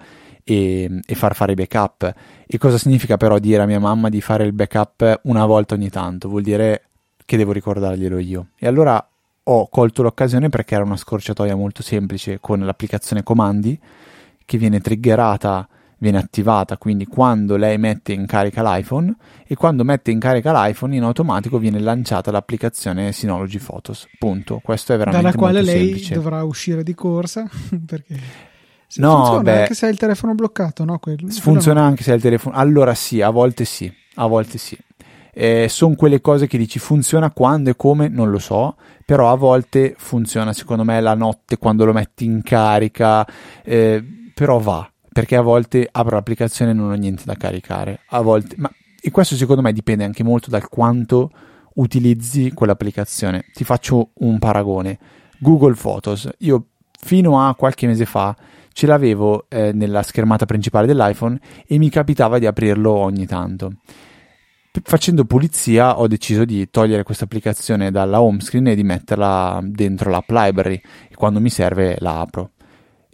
[0.48, 2.14] e, e, far fare i backup.
[2.46, 5.90] E cosa significa però dire a mia mamma di fare il backup una volta ogni
[5.90, 6.30] tanto?
[6.30, 6.84] Vuol dire
[7.26, 8.46] che devo ricordarglielo io.
[8.56, 9.06] E allora
[9.50, 13.78] ho colto l'occasione perché era una scorciatoia molto semplice con l'applicazione comandi
[14.46, 19.14] che viene triggerata, viene attivata quindi quando lei mette in carica l'iPhone
[19.46, 24.06] e quando mette in carica l'iPhone in automatico viene lanciata l'applicazione Synology Photos.
[24.18, 24.60] Punto.
[24.64, 26.14] Questo è veramente Dalla quale lei semplice.
[26.14, 27.46] dovrà uscire di corsa
[27.84, 28.56] perché
[28.88, 30.98] se no, funziona beh, anche se hai il telefono bloccato, no?
[30.98, 32.56] Quello, funziona anche se hai il telefono.
[32.56, 34.76] Allora sì, a volte sì, a volte sì.
[35.32, 39.36] Eh, sono quelle cose che dici funziona quando e come non lo so, però a
[39.36, 43.24] volte funziona secondo me la notte quando lo metti in carica,
[43.62, 44.02] eh,
[44.34, 48.56] però va, perché a volte apro l'applicazione e non ho niente da caricare, a volte,
[48.56, 48.68] ma
[49.00, 51.30] e questo secondo me dipende anche molto dal quanto
[51.74, 53.44] utilizzi quell'applicazione.
[53.52, 54.98] Ti faccio un paragone.
[55.38, 56.66] Google Photos, io
[57.00, 58.34] fino a qualche mese fa
[58.78, 61.36] ce l'avevo eh, nella schermata principale dell'iPhone
[61.66, 63.72] e mi capitava di aprirlo ogni tanto.
[64.70, 69.58] P- facendo pulizia ho deciso di togliere questa applicazione dalla home screen e di metterla
[69.64, 72.50] dentro l'app library e quando mi serve la apro.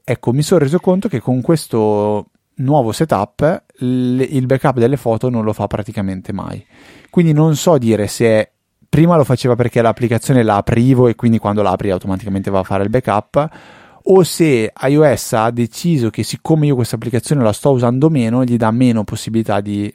[0.05, 5.31] Ecco, mi sono reso conto che con questo nuovo setup l- il backup delle foto
[5.31, 6.63] non lo fa praticamente mai.
[7.09, 8.51] Quindi non so dire se
[8.87, 12.65] prima lo faceva perché l'applicazione la aprivo e quindi quando la apri automaticamente va a
[12.65, 17.71] fare il backup o se iOS ha deciso che siccome io questa applicazione la sto
[17.71, 19.95] usando meno, gli dà meno possibilità di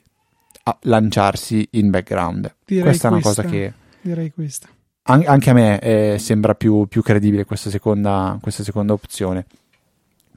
[0.82, 2.54] lanciarsi in background.
[2.64, 4.68] Direi questa è una questa, cosa che Direi questa.
[5.04, 9.46] an- anche a me eh, sembra più, più credibile questa seconda, questa seconda opzione.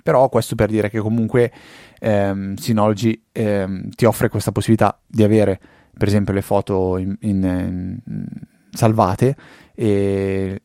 [0.03, 1.51] Però questo per dire che comunque
[1.99, 5.59] ehm, Synology ehm, ti offre questa possibilità di avere
[5.97, 8.25] per esempio le foto in, in, in
[8.69, 9.35] salvate
[9.73, 10.61] e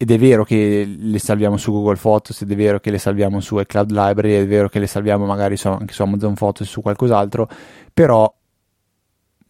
[0.00, 3.40] ed è vero che le salviamo su Google Photos, ed è vero che le salviamo
[3.40, 6.68] su iCloud Library, ed è vero che le salviamo magari su, anche su Amazon Photos
[6.68, 7.48] e su qualcos'altro,
[7.92, 8.32] però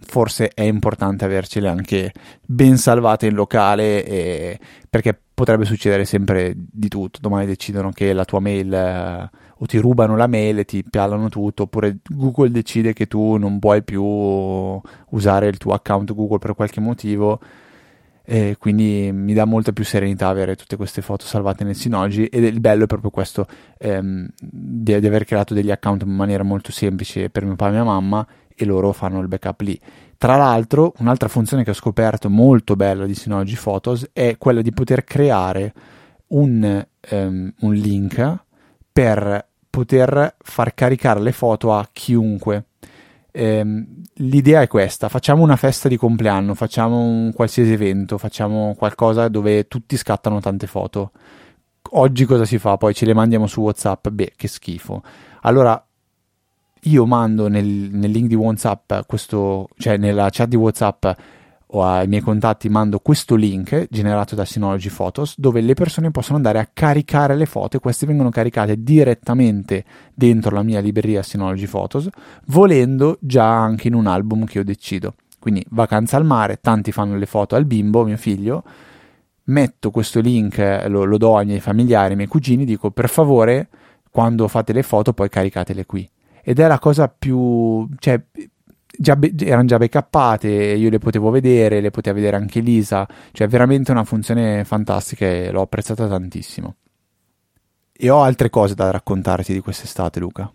[0.00, 2.12] forse è importante avercele anche
[2.46, 4.58] ben salvate in locale e,
[4.88, 7.18] perché potrebbe succedere sempre di tutto.
[7.20, 11.28] Domani decidono che la tua mail eh, o ti rubano la mail e ti piallano
[11.28, 16.54] tutto, oppure Google decide che tu non puoi più usare il tuo account Google per
[16.54, 17.38] qualche motivo
[18.30, 22.44] e quindi mi dà molta più serenità avere tutte queste foto salvate nel Synology ed
[22.44, 23.46] il bello è proprio questo
[23.78, 27.72] ehm, di, di, aver creato degli account in maniera molto semplice per mio papà e
[27.72, 29.80] mia mamma e loro fanno il backup lì.
[30.18, 34.72] Tra l'altro un'altra funzione che ho scoperto molto bella di Synology Photos è quella di
[34.72, 35.72] poter creare
[36.26, 38.36] un, um, un link
[38.92, 42.64] per poter far caricare le foto a chiunque
[43.38, 49.28] ehm, l'idea è questa: facciamo una festa di compleanno, facciamo un qualsiasi evento, facciamo qualcosa
[49.28, 51.12] dove tutti scattano tante foto.
[51.92, 52.76] Oggi cosa si fa?
[52.76, 54.08] Poi ce le mandiamo su WhatsApp?
[54.08, 55.02] Beh, che schifo.
[55.42, 55.82] Allora
[56.82, 61.06] io mando nel, nel link di WhatsApp questo, cioè nella chat di WhatsApp
[61.72, 66.36] o ai miei contatti mando questo link generato da Synology Photos dove le persone possono
[66.36, 71.66] andare a caricare le foto e queste vengono caricate direttamente dentro la mia libreria Synology
[71.66, 72.08] Photos
[72.46, 75.14] volendo già anche in un album che io decido.
[75.38, 78.64] Quindi vacanza al mare tanti fanno le foto al bimbo mio figlio
[79.44, 83.68] metto questo link lo, lo do ai miei familiari ai miei cugini dico per favore
[84.10, 86.08] quando fate le foto poi caricatele qui.
[86.42, 88.20] Ed è la cosa più cioè
[88.98, 93.46] già be- erano già backuppate, io le potevo vedere, le poteva vedere anche Lisa, cioè
[93.46, 96.74] veramente una funzione fantastica e l'ho apprezzata tantissimo.
[97.92, 100.52] E ho altre cose da raccontarti di quest'estate, Luca.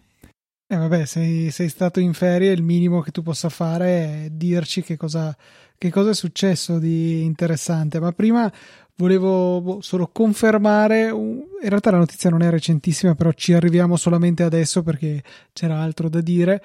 [0.65, 4.81] Eh vabbè, sei, sei stato in ferie, il minimo che tu possa fare è dirci
[4.81, 5.35] che cosa,
[5.77, 7.99] che cosa è successo di interessante.
[7.99, 8.51] Ma prima
[8.95, 14.43] volevo boh, solo confermare, in realtà la notizia non è recentissima, però ci arriviamo solamente
[14.43, 16.61] adesso perché c'era altro da dire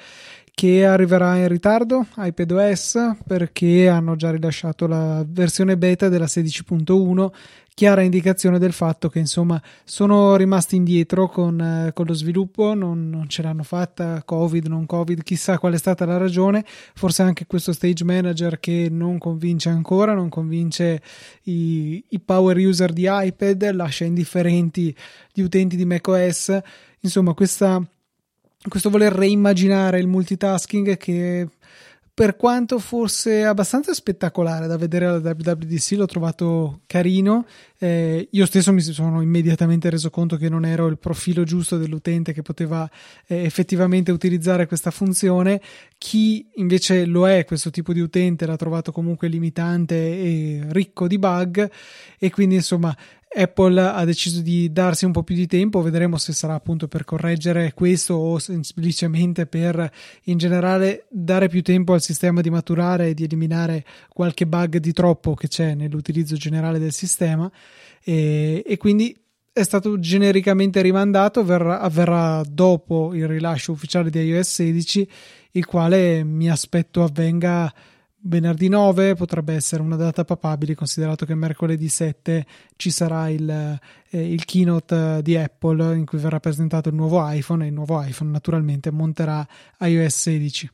[0.59, 2.05] che arriverà in ritardo?
[2.16, 7.31] iPadOS perché hanno già rilasciato la versione beta della 16.1
[7.75, 13.09] chiara indicazione del fatto che insomma sono rimasti indietro con, eh, con lo sviluppo, non,
[13.09, 17.47] non, ce l'hanno fatta, Covid, non Covid, chissà qual è stata la ragione, forse anche
[17.47, 21.01] questo stage manager che non convince ancora, non convince
[21.44, 24.92] i, i power user di iPad, lascia indifferenti
[25.33, 26.59] gli utenti di macOS,
[26.99, 27.81] insomma questa
[28.66, 31.49] questo voler reimmaginare il multitasking che
[32.18, 37.47] per quanto fosse abbastanza spettacolare da vedere alla WWDC l'ho trovato carino.
[37.79, 42.33] Eh, io stesso mi sono immediatamente reso conto che non ero il profilo giusto dell'utente
[42.33, 42.90] che poteva
[43.29, 45.61] eh, effettivamente utilizzare questa funzione.
[45.97, 51.21] Chi invece lo è questo tipo di utente l'ha trovato comunque limitante e ricco di
[51.21, 51.71] bug.
[52.18, 52.92] E quindi insomma
[53.35, 57.05] Apple ha deciso di darsi un po' più di tempo, vedremo se sarà appunto per
[57.05, 59.91] correggere questo o semplicemente per
[60.25, 64.93] in generale dare più tempo al sistema di maturare e di eliminare qualche bug di
[64.93, 67.51] troppo che c'è nell'utilizzo generale del sistema.
[68.03, 69.14] E, e quindi
[69.53, 75.09] è stato genericamente rimandato, verrà, avverrà dopo il rilascio ufficiale di iOS 16,
[75.53, 77.73] il quale mi aspetto avvenga
[78.21, 84.33] venerdì 9 potrebbe essere una data papabile, considerato che mercoledì 7 ci sarà il, eh,
[84.33, 88.31] il, keynote di Apple in cui verrà presentato il nuovo iPhone e il nuovo iPhone
[88.31, 89.47] naturalmente monterà
[89.81, 90.71] iOS 16.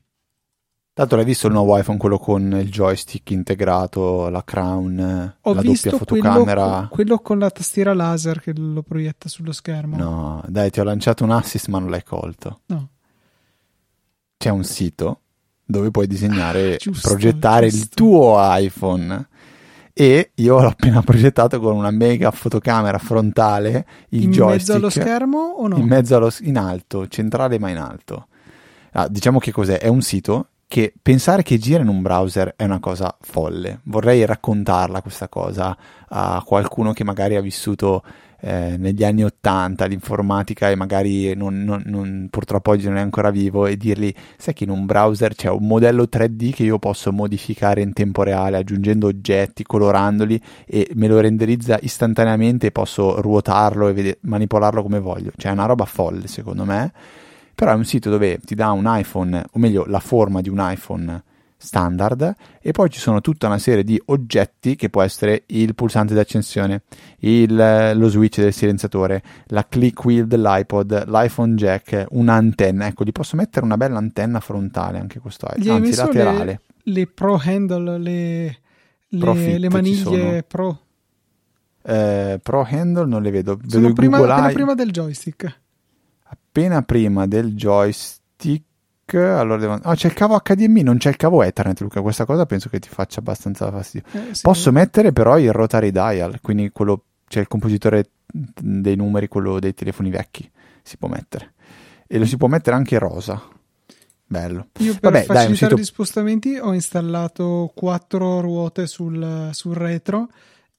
[0.94, 5.60] Tanto l'hai visto il nuovo iPhone, quello con il joystick integrato, la crown, Ho la
[5.60, 6.64] doppia fotocamera?
[6.64, 9.96] Quello, quello con la tastiera laser che lo proietta sullo schermo.
[9.96, 12.60] No, dai, ti ho lanciato un assist ma non l'hai colto.
[12.66, 12.90] No.
[14.36, 15.22] C'è un sito
[15.64, 17.84] dove puoi disegnare, ah, progettare giusto.
[17.84, 19.28] il tuo iPhone.
[19.92, 24.58] E io l'ho appena progettato con una mega fotocamera frontale, il in joystick.
[24.58, 25.76] mezzo allo schermo o no?
[25.76, 28.26] In mezzo allo in alto, centrale ma in alto.
[28.92, 29.78] Ah, diciamo che cos'è?
[29.78, 33.80] È un sito che pensare che gira in un browser è una cosa folle.
[33.84, 35.76] Vorrei raccontarla questa cosa
[36.08, 38.02] a qualcuno che magari ha vissuto
[38.46, 43.30] eh, negli anni 80 l'informatica e magari non, non, non, purtroppo oggi non è ancora
[43.30, 47.10] vivo e dirgli sai che in un browser c'è un modello 3D che io posso
[47.10, 53.88] modificare in tempo reale aggiungendo oggetti, colorandoli e me lo renderizza istantaneamente e posso ruotarlo
[53.88, 55.30] e vede- manipolarlo come voglio.
[55.34, 56.92] Cioè è una roba folle secondo me,
[57.54, 60.58] però è un sito dove ti dà un iPhone, o meglio la forma di un
[60.60, 61.22] iPhone
[61.64, 66.14] standard e poi ci sono tutta una serie di oggetti che può essere il pulsante
[66.14, 66.82] d'accensione,
[67.20, 72.86] il, lo switch del silenziatore, la click wheel dell'iPod, l'iPhone jack, un'antenna.
[72.86, 76.60] Ecco, gli posso mettere una bella antenna frontale anche questo Gli anzi laterale.
[76.82, 78.58] Le, le Pro Handle, le,
[79.08, 80.42] le, le maniglie.
[80.42, 80.80] Pro.
[81.86, 85.60] Eh, Pro handle non le vedo, vedo Sono il prima, appena prima del joystick.
[86.24, 88.62] appena prima del joystick.
[89.12, 89.74] Allora devo...
[89.82, 92.00] ah, c'è il cavo HDMI, non c'è il cavo Ethernet, Luca.
[92.00, 94.06] Questa cosa penso che ti faccia abbastanza fastidio.
[94.12, 94.42] Eh, sì.
[94.42, 99.74] Posso mettere però il rotary dial, quindi quello c'è il compositore dei numeri, quello dei
[99.74, 100.50] telefoni vecchi,
[100.82, 101.52] si può mettere.
[102.06, 103.42] E lo si può mettere anche rosa.
[104.26, 104.68] Bello.
[104.78, 110.28] Io per Vabbè, dai, facilitare sito- gli spostamenti ho installato quattro ruote sul, sul retro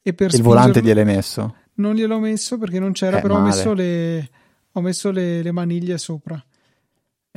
[0.02, 1.56] e per Il volante gliel'hai messo?
[1.76, 3.50] non gliel'ho messo perché non c'era, Eh, però ho male.
[3.56, 4.30] messo le
[4.72, 6.44] ho messo le, le maniglie sopra.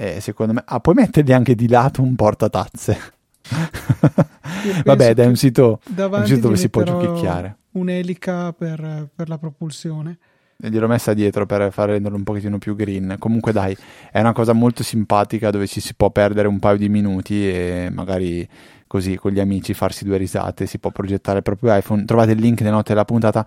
[0.01, 0.63] Eh, secondo me...
[0.65, 2.97] Ah, puoi mettergli anche di lato un portatazze.
[4.85, 7.57] Vabbè, dai, è un sito, un sito dove si può giochicchiare.
[7.73, 10.19] Un'elica per, per la propulsione.
[10.57, 13.17] E gliel'ho messa dietro per far renderlo un pochettino più green.
[13.19, 13.77] Comunque, dai,
[14.13, 17.89] è una cosa molto simpatica dove ci si può perdere un paio di minuti e
[17.93, 18.49] magari
[18.87, 20.67] così con gli amici farsi due risate.
[20.67, 22.05] Si può progettare il proprio iPhone.
[22.05, 23.45] Trovate il link nelle note della puntata.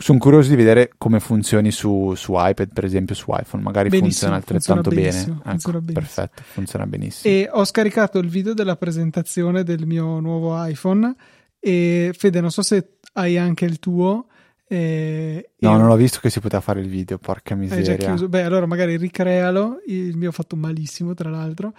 [0.00, 3.62] Sono curioso di vedere come funzioni su, su, iPad, per esempio su iPhone.
[3.62, 5.12] Magari benissimo, funziona altrettanto funziona bene.
[5.12, 5.92] funziona ecco, benissimo.
[5.92, 7.34] Perfetto, funziona benissimo.
[7.34, 11.14] E ho scaricato il video della presentazione del mio nuovo iPhone.
[11.58, 14.26] E Fede, non so se hai anche il tuo.
[14.66, 17.76] eh, No, e- non l'ho visto che si poteva fare il video, porca Hai già
[17.76, 18.06] miseria.
[18.08, 18.28] chiuso?
[18.28, 19.82] Beh, allora magari ricrealo.
[19.86, 21.74] Il mio ho fatto malissimo, tra l'altro.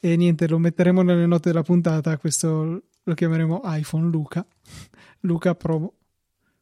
[0.00, 2.16] E niente, lo metteremo nelle note della puntata.
[2.16, 4.44] Questo lo chiameremo iPhone Luca.
[5.20, 5.92] Luca Pro.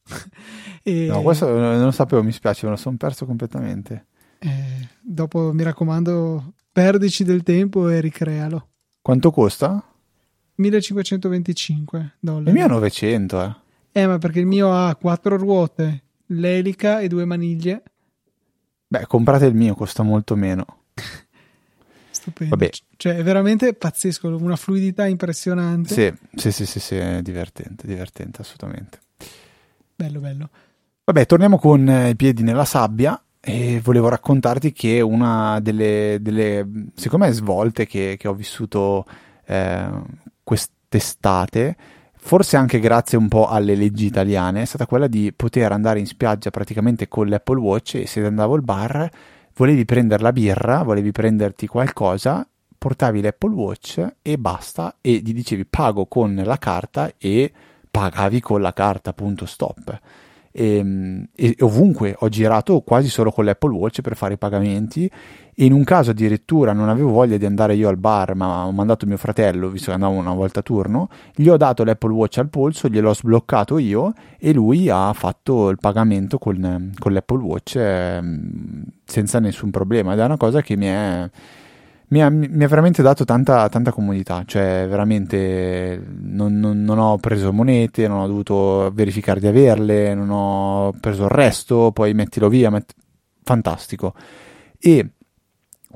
[0.82, 4.07] e, No, questo non lo sapevo, mi spiace, me lo sono perso completamente.
[4.38, 8.68] eh, dopo, mi raccomando, perdici del tempo e ricrealo.
[9.00, 9.82] Quanto costa?
[10.57, 12.48] 1525 dollari.
[12.48, 13.55] Il mio è 900, eh.
[14.00, 17.82] Eh, ma perché il mio ha quattro ruote, l'elica e due maniglie.
[18.86, 20.64] Beh, comprate il mio, costa molto meno.
[22.11, 22.57] Stupendo.
[22.57, 22.70] Vabbè.
[22.96, 25.94] Cioè, è veramente pazzesco, una fluidità impressionante.
[25.94, 28.98] Sì, sì, sì, sì, sì, è divertente, divertente, assolutamente.
[29.97, 30.49] Bello, bello.
[31.05, 36.66] Vabbè, torniamo con eh, i piedi nella sabbia e volevo raccontarti che una delle, delle
[36.95, 39.05] secondo me, svolte che, che ho vissuto
[39.45, 39.86] eh,
[40.42, 41.76] quest'estate,
[42.16, 46.07] forse anche grazie un po' alle leggi italiane, è stata quella di poter andare in
[46.07, 49.09] spiaggia praticamente con l'Apple Watch e se andavo al bar,
[49.55, 55.66] volevi prendere la birra, volevi prenderti qualcosa, portavi l'Apple Watch e basta e gli dicevi
[55.66, 57.53] pago con la carta e
[57.95, 60.01] pagavi con la carta, punto stop.
[60.51, 65.11] E, e ovunque ho girato quasi solo con l'Apple Watch per fare i pagamenti
[65.57, 69.05] in un caso addirittura non avevo voglia di andare io al bar ma ho mandato
[69.05, 72.51] mio fratello visto che andavo una volta a turno gli ho dato l'Apple Watch al
[72.51, 78.22] polso gliel'ho sbloccato io e lui ha fatto il pagamento con, con l'Apple Watch eh,
[79.05, 81.28] senza nessun problema ed è una cosa che mi è
[82.15, 87.19] mi ha, mi ha veramente dato tanta, tanta comodità, cioè veramente non, non- non ho
[87.19, 92.49] preso monete, non ho dovuto verificare di averle, non ho preso il resto, poi mettilo
[92.49, 92.95] via, metti-
[93.43, 94.15] fantastico.
[94.79, 95.11] E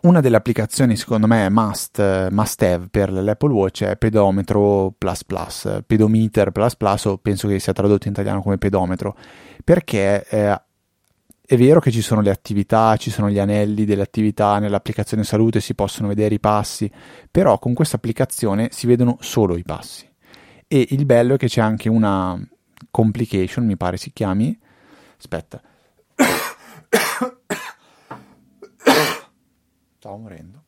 [0.01, 5.83] una delle applicazioni secondo me must, must have per l'Apple Watch è Pedometro Plus Plus,
[5.87, 9.17] Pedometer Plus Plus o penso che sia tradotto in italiano come pedometro,
[9.63, 10.61] perché eh,
[11.51, 15.63] è vero che ci sono le attività, ci sono gli anelli delle attività nell'applicazione salute,
[15.63, 16.93] si possono vedere i passi,
[17.31, 20.07] però con questa applicazione si vedono solo i passi.
[20.67, 22.39] E il bello è che c'è anche una
[22.91, 24.61] complication, mi pare si chiami.
[25.17, 25.63] Aspetta.
[29.97, 30.65] Stavo morendo.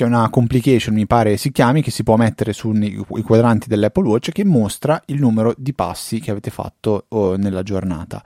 [0.00, 4.30] C'è una complication, mi pare si chiami, che si può mettere sui quadranti dell'Apple Watch
[4.30, 8.24] che mostra il numero di passi che avete fatto oh, nella giornata.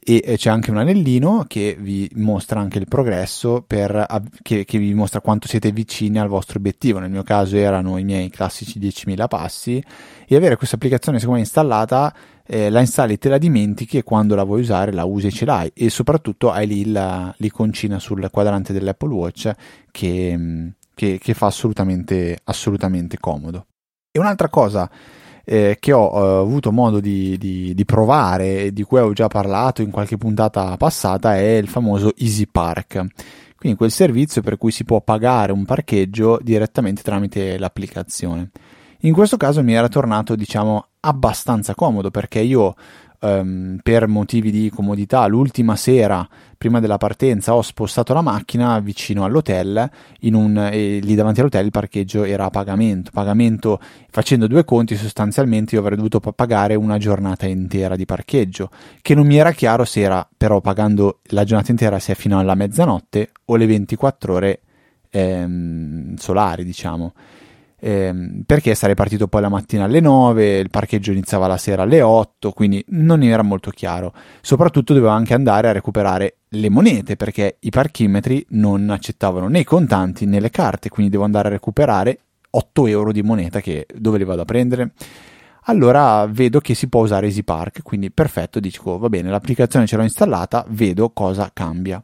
[0.00, 4.04] E c'è anche un anellino che vi mostra anche il progresso, per,
[4.42, 6.98] che, che vi mostra quanto siete vicini al vostro obiettivo.
[6.98, 9.80] Nel mio caso erano i miei classici 10.000 passi.
[10.26, 12.12] E avere questa applicazione, secondo me, installata,
[12.44, 15.44] eh, la installi te la dimentichi e quando la vuoi usare la usi e ce
[15.44, 15.70] l'hai.
[15.72, 19.52] E soprattutto hai lì la, l'iconcina sul quadrante dell'Apple Watch
[19.92, 23.66] che, mh, che, che fa assolutamente, assolutamente comodo.
[24.10, 24.90] E un'altra cosa
[25.44, 29.28] eh, che ho eh, avuto modo di, di, di provare e di cui ho già
[29.28, 33.04] parlato in qualche puntata passata è il famoso Easy Park.
[33.56, 38.50] Quindi quel servizio per cui si può pagare un parcheggio direttamente tramite l'applicazione.
[39.04, 42.74] In questo caso mi era tornato, diciamo, abbastanza comodo perché io
[43.22, 49.24] ehm, per motivi di comodità l'ultima sera prima della partenza ho spostato la macchina vicino
[49.24, 53.10] all'hotel un, e lì davanti all'hotel il parcheggio era a pagamento.
[53.12, 58.70] Pagamento facendo due conti sostanzialmente io avrei dovuto pa- pagare una giornata intera di parcheggio
[59.00, 62.38] che non mi era chiaro se era però pagando la giornata intera se è fino
[62.38, 64.60] alla mezzanotte o le 24 ore
[65.10, 67.12] ehm, solari diciamo
[67.82, 72.00] ehm, perché sarei partito poi la mattina alle 9, il parcheggio iniziava la sera alle
[72.00, 74.12] 8, quindi non era molto chiaro.
[74.40, 79.64] Soprattutto dovevo anche andare a recuperare le monete perché i parchimetri non accettavano né i
[79.64, 82.18] contanti né le carte, quindi devo andare a recuperare
[82.50, 84.92] 8 euro di moneta che dove li vado a prendere?
[85.66, 89.96] Allora vedo che si può usare Easy Park, quindi perfetto, dico va bene, l'applicazione ce
[89.96, 92.02] l'ho installata, vedo cosa cambia.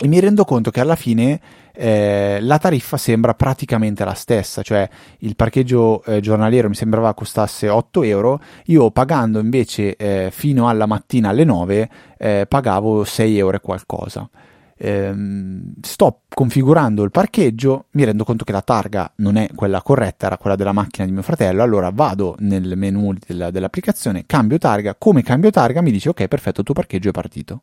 [0.00, 1.40] E mi rendo conto che alla fine
[1.80, 7.68] eh, la tariffa sembra praticamente la stessa, cioè il parcheggio eh, giornaliero mi sembrava costasse
[7.68, 13.56] 8 euro, io pagando invece eh, fino alla mattina alle 9 eh, pagavo 6 euro
[13.56, 14.28] e qualcosa.
[14.76, 20.26] Ehm, sto configurando il parcheggio, mi rendo conto che la targa non è quella corretta,
[20.26, 24.96] era quella della macchina di mio fratello, allora vado nel menu della- dell'applicazione, cambio targa,
[24.98, 27.62] come cambio targa mi dice ok perfetto, il tuo parcheggio è partito.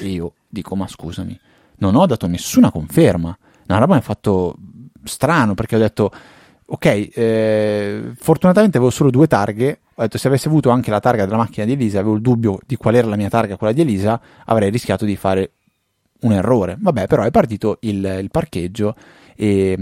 [0.00, 1.36] E io dico ma scusami,
[1.78, 3.36] non ho dato nessuna conferma.
[3.68, 4.56] Una roba mi ha fatto
[5.04, 6.10] strano perché ho detto
[6.68, 9.80] ok, eh, fortunatamente avevo solo due targhe.
[9.98, 12.58] Ho detto se avessi avuto anche la targa della macchina di Elisa, avevo il dubbio
[12.66, 15.52] di qual era la mia targa, quella di Elisa, avrei rischiato di fare
[16.20, 16.76] un errore.
[16.78, 18.94] Vabbè, però è partito il, il parcheggio
[19.34, 19.72] e,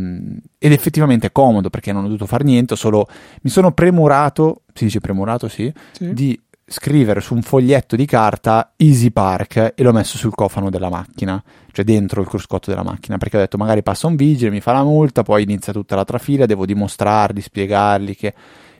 [0.58, 3.06] ed effettivamente è comodo perché non ho dovuto fare niente, solo
[3.42, 6.12] mi sono premurato, si dice premurato, sì, Sì.
[6.12, 10.88] di scrivere su un foglietto di carta Easy Park e l'ho messo sul cofano della
[10.88, 11.42] macchina,
[11.72, 14.72] cioè dentro il cruscotto della macchina, perché ho detto magari passa un vigile, mi fa
[14.72, 18.34] la multa, poi inizia tutta la trafila, devo dimostrargli, spiegargli che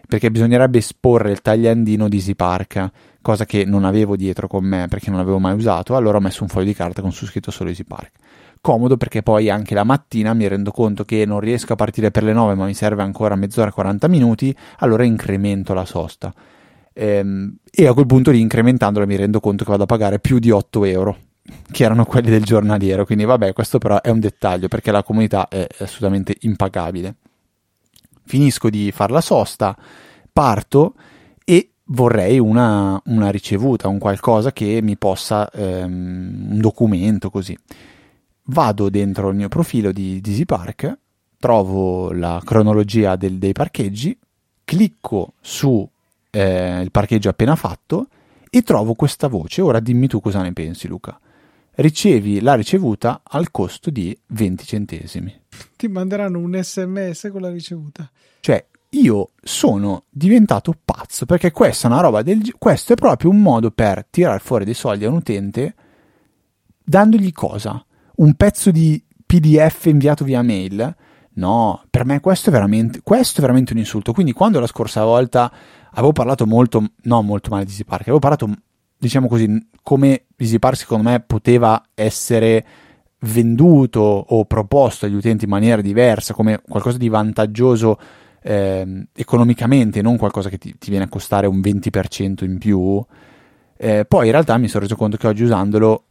[0.06, 2.90] perché bisognerebbe esporre il tagliandino di Easy Park,
[3.22, 6.42] cosa che non avevo dietro con me perché non l'avevo mai usato, allora ho messo
[6.42, 8.12] un foglio di carta con su scritto solo Easy Park.
[8.60, 12.22] Comodo perché poi anche la mattina mi rendo conto che non riesco a partire per
[12.22, 16.32] le 9 ma mi serve ancora mezz'ora 40 minuti, allora incremento la sosta.
[16.94, 20.38] Ehm, e a quel punto lì incrementandola mi rendo conto che vado a pagare più
[20.38, 21.18] di 8 euro
[21.70, 23.04] che erano quelli del giornaliero.
[23.04, 27.16] Quindi vabbè questo però è un dettaglio perché la comunità è assolutamente impagabile.
[28.24, 29.76] Finisco di fare la sosta
[30.32, 30.94] parto
[31.44, 37.56] e vorrei una, una ricevuta un qualcosa che mi possa ehm, un documento così.
[38.44, 40.98] Vado dentro il mio profilo di, di Easy Park
[41.38, 44.16] trovo la cronologia del- dei parcheggi
[44.64, 45.86] clicco su
[46.34, 48.08] eh, il parcheggio appena fatto
[48.50, 49.62] e trovo questa voce.
[49.62, 51.18] Ora dimmi tu cosa ne pensi, Luca.
[51.76, 55.40] Ricevi la ricevuta al costo di 20 centesimi.
[55.76, 58.10] Ti manderanno un sms con la ricevuta.
[58.40, 62.54] Cioè, io sono diventato pazzo perché questa è una roba del.
[62.58, 65.74] Questo è proprio un modo per tirare fuori dei soldi a un utente
[66.84, 67.84] dandogli cosa?
[68.16, 70.94] Un pezzo di PDF inviato via mail?
[71.36, 74.12] No, per me questo è veramente, questo è veramente un insulto.
[74.12, 75.50] Quindi, quando la scorsa volta
[75.94, 78.48] avevo parlato molto, no, molto male di Easy avevo parlato,
[78.96, 82.64] diciamo così, come Easy secondo me poteva essere
[83.20, 87.98] venduto o proposto agli utenti in maniera diversa, come qualcosa di vantaggioso
[88.42, 93.04] ehm, economicamente, non qualcosa che ti, ti viene a costare un 20% in più.
[93.76, 96.04] Eh, poi in realtà mi sono reso conto che oggi usandolo,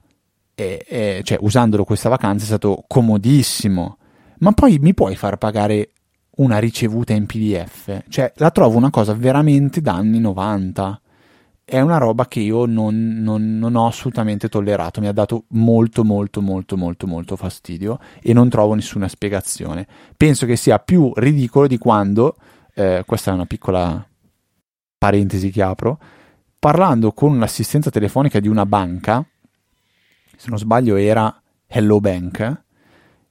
[0.56, 3.98] eh, eh, cioè usandolo questa vacanza è stato comodissimo.
[4.40, 5.92] Ma poi mi puoi far pagare
[6.38, 8.04] una ricevuta in PDF?
[8.08, 11.02] Cioè, la trovo una cosa veramente da anni 90.
[11.66, 15.00] È una roba che io non, non- non ho assolutamente tollerato.
[15.00, 19.88] Mi ha dato molto, molto, molto, molto, molto fastidio e non trovo nessuna spiegazione.
[20.18, 22.36] Penso che sia più ridicolo di quando,
[22.76, 24.06] eh, questa è una piccola
[24.98, 26.00] parentesi che apro,
[26.60, 29.26] parlando con l'assistenza telefonica di una banca,
[30.38, 32.62] se non sbaglio era Hello Bank,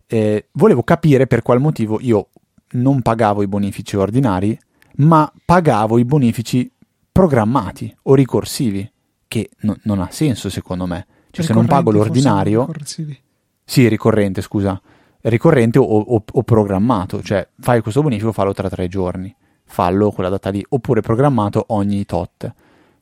[0.07, 2.29] eh, volevo capire per qual motivo io
[2.73, 4.59] non pagavo i bonifici ordinari,
[4.97, 6.71] ma pagavo i bonifici
[7.11, 8.91] programmati o ricorsivi,
[9.29, 11.07] che no- non ha senso secondo me.
[11.31, 13.19] Cioè, se non pago l'ordinario, ricorsivi.
[13.65, 14.81] sì, ricorrente, scusa,
[15.23, 20.29] ricorrente o, o- o programmato, cioè fai questo bonifico, fallo tra tre giorni, fallo quella
[20.29, 22.53] data lì, oppure programmato ogni tot.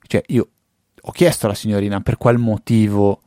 [0.07, 0.49] Cioè, io
[1.03, 3.23] ho chiesto alla signorina per qual motivo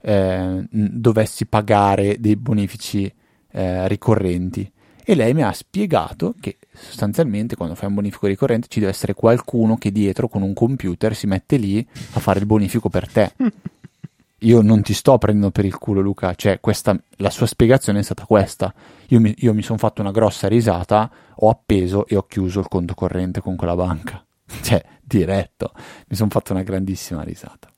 [0.00, 3.12] eh, dovessi pagare dei bonifici
[3.50, 4.70] eh, ricorrenti
[5.10, 9.14] e lei mi ha spiegato che sostanzialmente quando fai un bonifico ricorrente ci deve essere
[9.14, 13.32] qualcuno che dietro con un computer si mette lì a fare il bonifico per te.
[14.40, 16.34] Io non ti sto prendendo per il culo, Luca.
[16.34, 18.72] Cioè, questa, la sua spiegazione è stata questa.
[19.06, 22.68] Io mi, io mi sono fatto una grossa risata, ho appeso e ho chiuso il
[22.68, 24.22] conto corrente con quella banca.
[24.60, 25.72] Cioè, diretto.
[26.08, 27.70] Mi sono fatto una grandissima risata.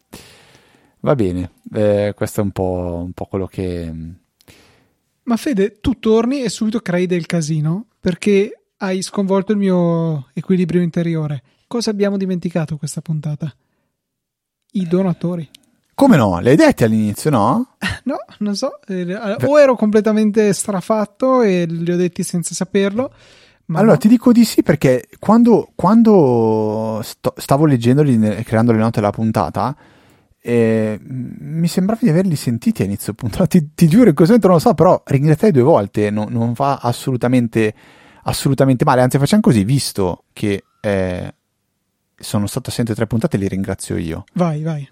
[1.03, 3.95] Va bene, eh, questo è un po', un po' quello che.
[5.25, 10.83] Ma Fede, tu torni e subito crei del casino perché hai sconvolto il mio equilibrio
[10.83, 11.43] interiore.
[11.66, 13.53] Cosa abbiamo dimenticato questa puntata?
[14.73, 15.49] I donatori.
[15.95, 16.41] Come no?
[16.41, 17.77] Le hai dette all'inizio, no?
[18.05, 23.12] No, non so, eh, o ero completamente strafatto e li ho detti senza saperlo.
[23.66, 23.99] Ma allora, no.
[23.99, 29.77] ti dico di sì perché quando, quando sto- stavo leggendoli creando le note della puntata,
[30.43, 33.47] eh, mi sembrava di averli sentiti a inizio puntata.
[33.47, 36.55] Ti, ti giuro, in questo momento non lo so, però ringraziai due volte no- non
[36.55, 37.74] fa assolutamente,
[38.24, 39.03] assolutamente male.
[39.03, 41.34] Anzi, facciamo così, visto che eh,
[42.16, 44.24] sono stato assente tre puntate, li ringrazio io.
[44.34, 44.88] Vai, vai.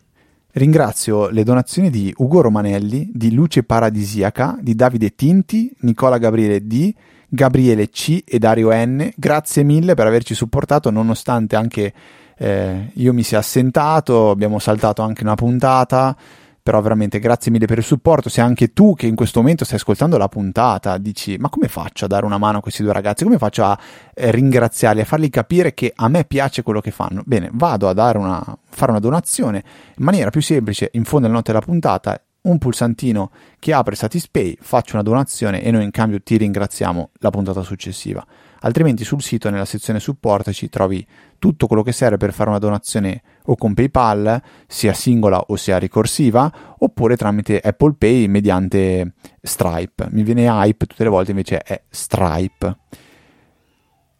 [0.52, 6.92] Ringrazio le donazioni di Ugo Romanelli, di Luce Paradisiaca, di Davide Tinti, Nicola Gabriele D,
[7.28, 9.10] Gabriele C e Dario N.
[9.14, 11.92] Grazie mille per averci supportato nonostante anche
[12.38, 16.16] eh, io mi sia assentato, abbiamo saltato anche una puntata,
[16.62, 18.28] però veramente grazie mille per il supporto.
[18.28, 22.04] Se anche tu che in questo momento stai ascoltando la puntata dici ma come faccio
[22.04, 23.24] a dare una mano a questi due ragazzi?
[23.24, 23.78] Come faccio a
[24.14, 27.22] eh, ringraziarli, a fargli capire che a me piace quello che fanno?
[27.24, 29.64] Bene, vado a una, fare una donazione
[29.96, 34.56] in maniera più semplice, in fondo alle note della puntata, un pulsantino che apre Satispay,
[34.60, 38.24] faccio una donazione e noi in cambio ti ringraziamo la puntata successiva.
[38.60, 41.06] Altrimenti sul sito nella sezione supporto ci trovi
[41.38, 45.78] tutto quello che serve per fare una donazione o con PayPal, sia singola o sia
[45.78, 50.08] ricorsiva, oppure tramite Apple Pay mediante Stripe.
[50.10, 52.76] Mi viene Hype tutte le volte, invece è Stripe.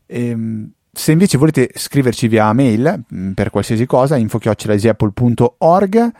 [0.07, 6.13] Ehm, se invece volete scriverci via mail mm, per qualsiasi cosa, info-apple.org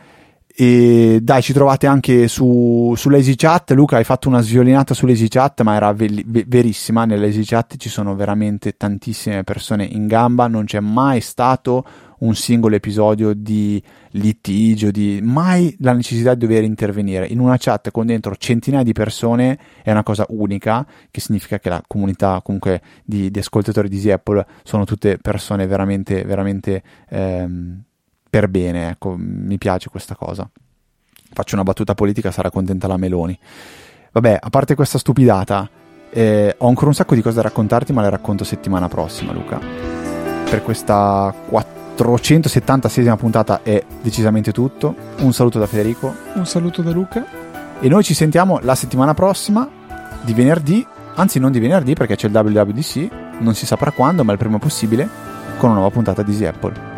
[0.61, 3.71] e dai, ci trovate anche su, su Chat.
[3.71, 7.05] Luca, hai fatto una sviolinata su Chat, ma era ve- ve- verissima.
[7.05, 10.47] Nell'Easy Chat ci sono veramente tantissime persone in gamba.
[10.47, 11.85] Non c'è mai stato
[12.19, 13.81] un singolo episodio di
[14.11, 17.25] litigio, di mai la necessità di dover intervenire.
[17.27, 21.69] In una chat con dentro centinaia di persone è una cosa unica, che significa che
[21.69, 26.83] la comunità comunque di, di ascoltatori di Easy Apple sono tutte persone veramente, veramente.
[27.07, 27.83] Ehm,
[28.29, 30.47] per bene, ecco, mi piace questa cosa.
[31.31, 33.37] Faccio una battuta politica, sarà contenta la Meloni.
[34.11, 35.69] Vabbè, a parte questa stupidata,
[36.11, 39.59] eh, ho ancora un sacco di cose da raccontarti, ma le racconto settimana prossima, Luca.
[40.49, 44.95] Per questa 476esima puntata è decisamente tutto.
[45.19, 46.13] Un saluto da Federico.
[46.33, 47.25] Un saluto da Luca.
[47.79, 49.69] E noi ci sentiamo la settimana prossima,
[50.21, 53.09] di venerdì, anzi non di venerdì perché c'è il WWDC,
[53.39, 55.07] non si saprà quando, ma il prima possibile,
[55.57, 56.88] con una nuova puntata di Easy Apple.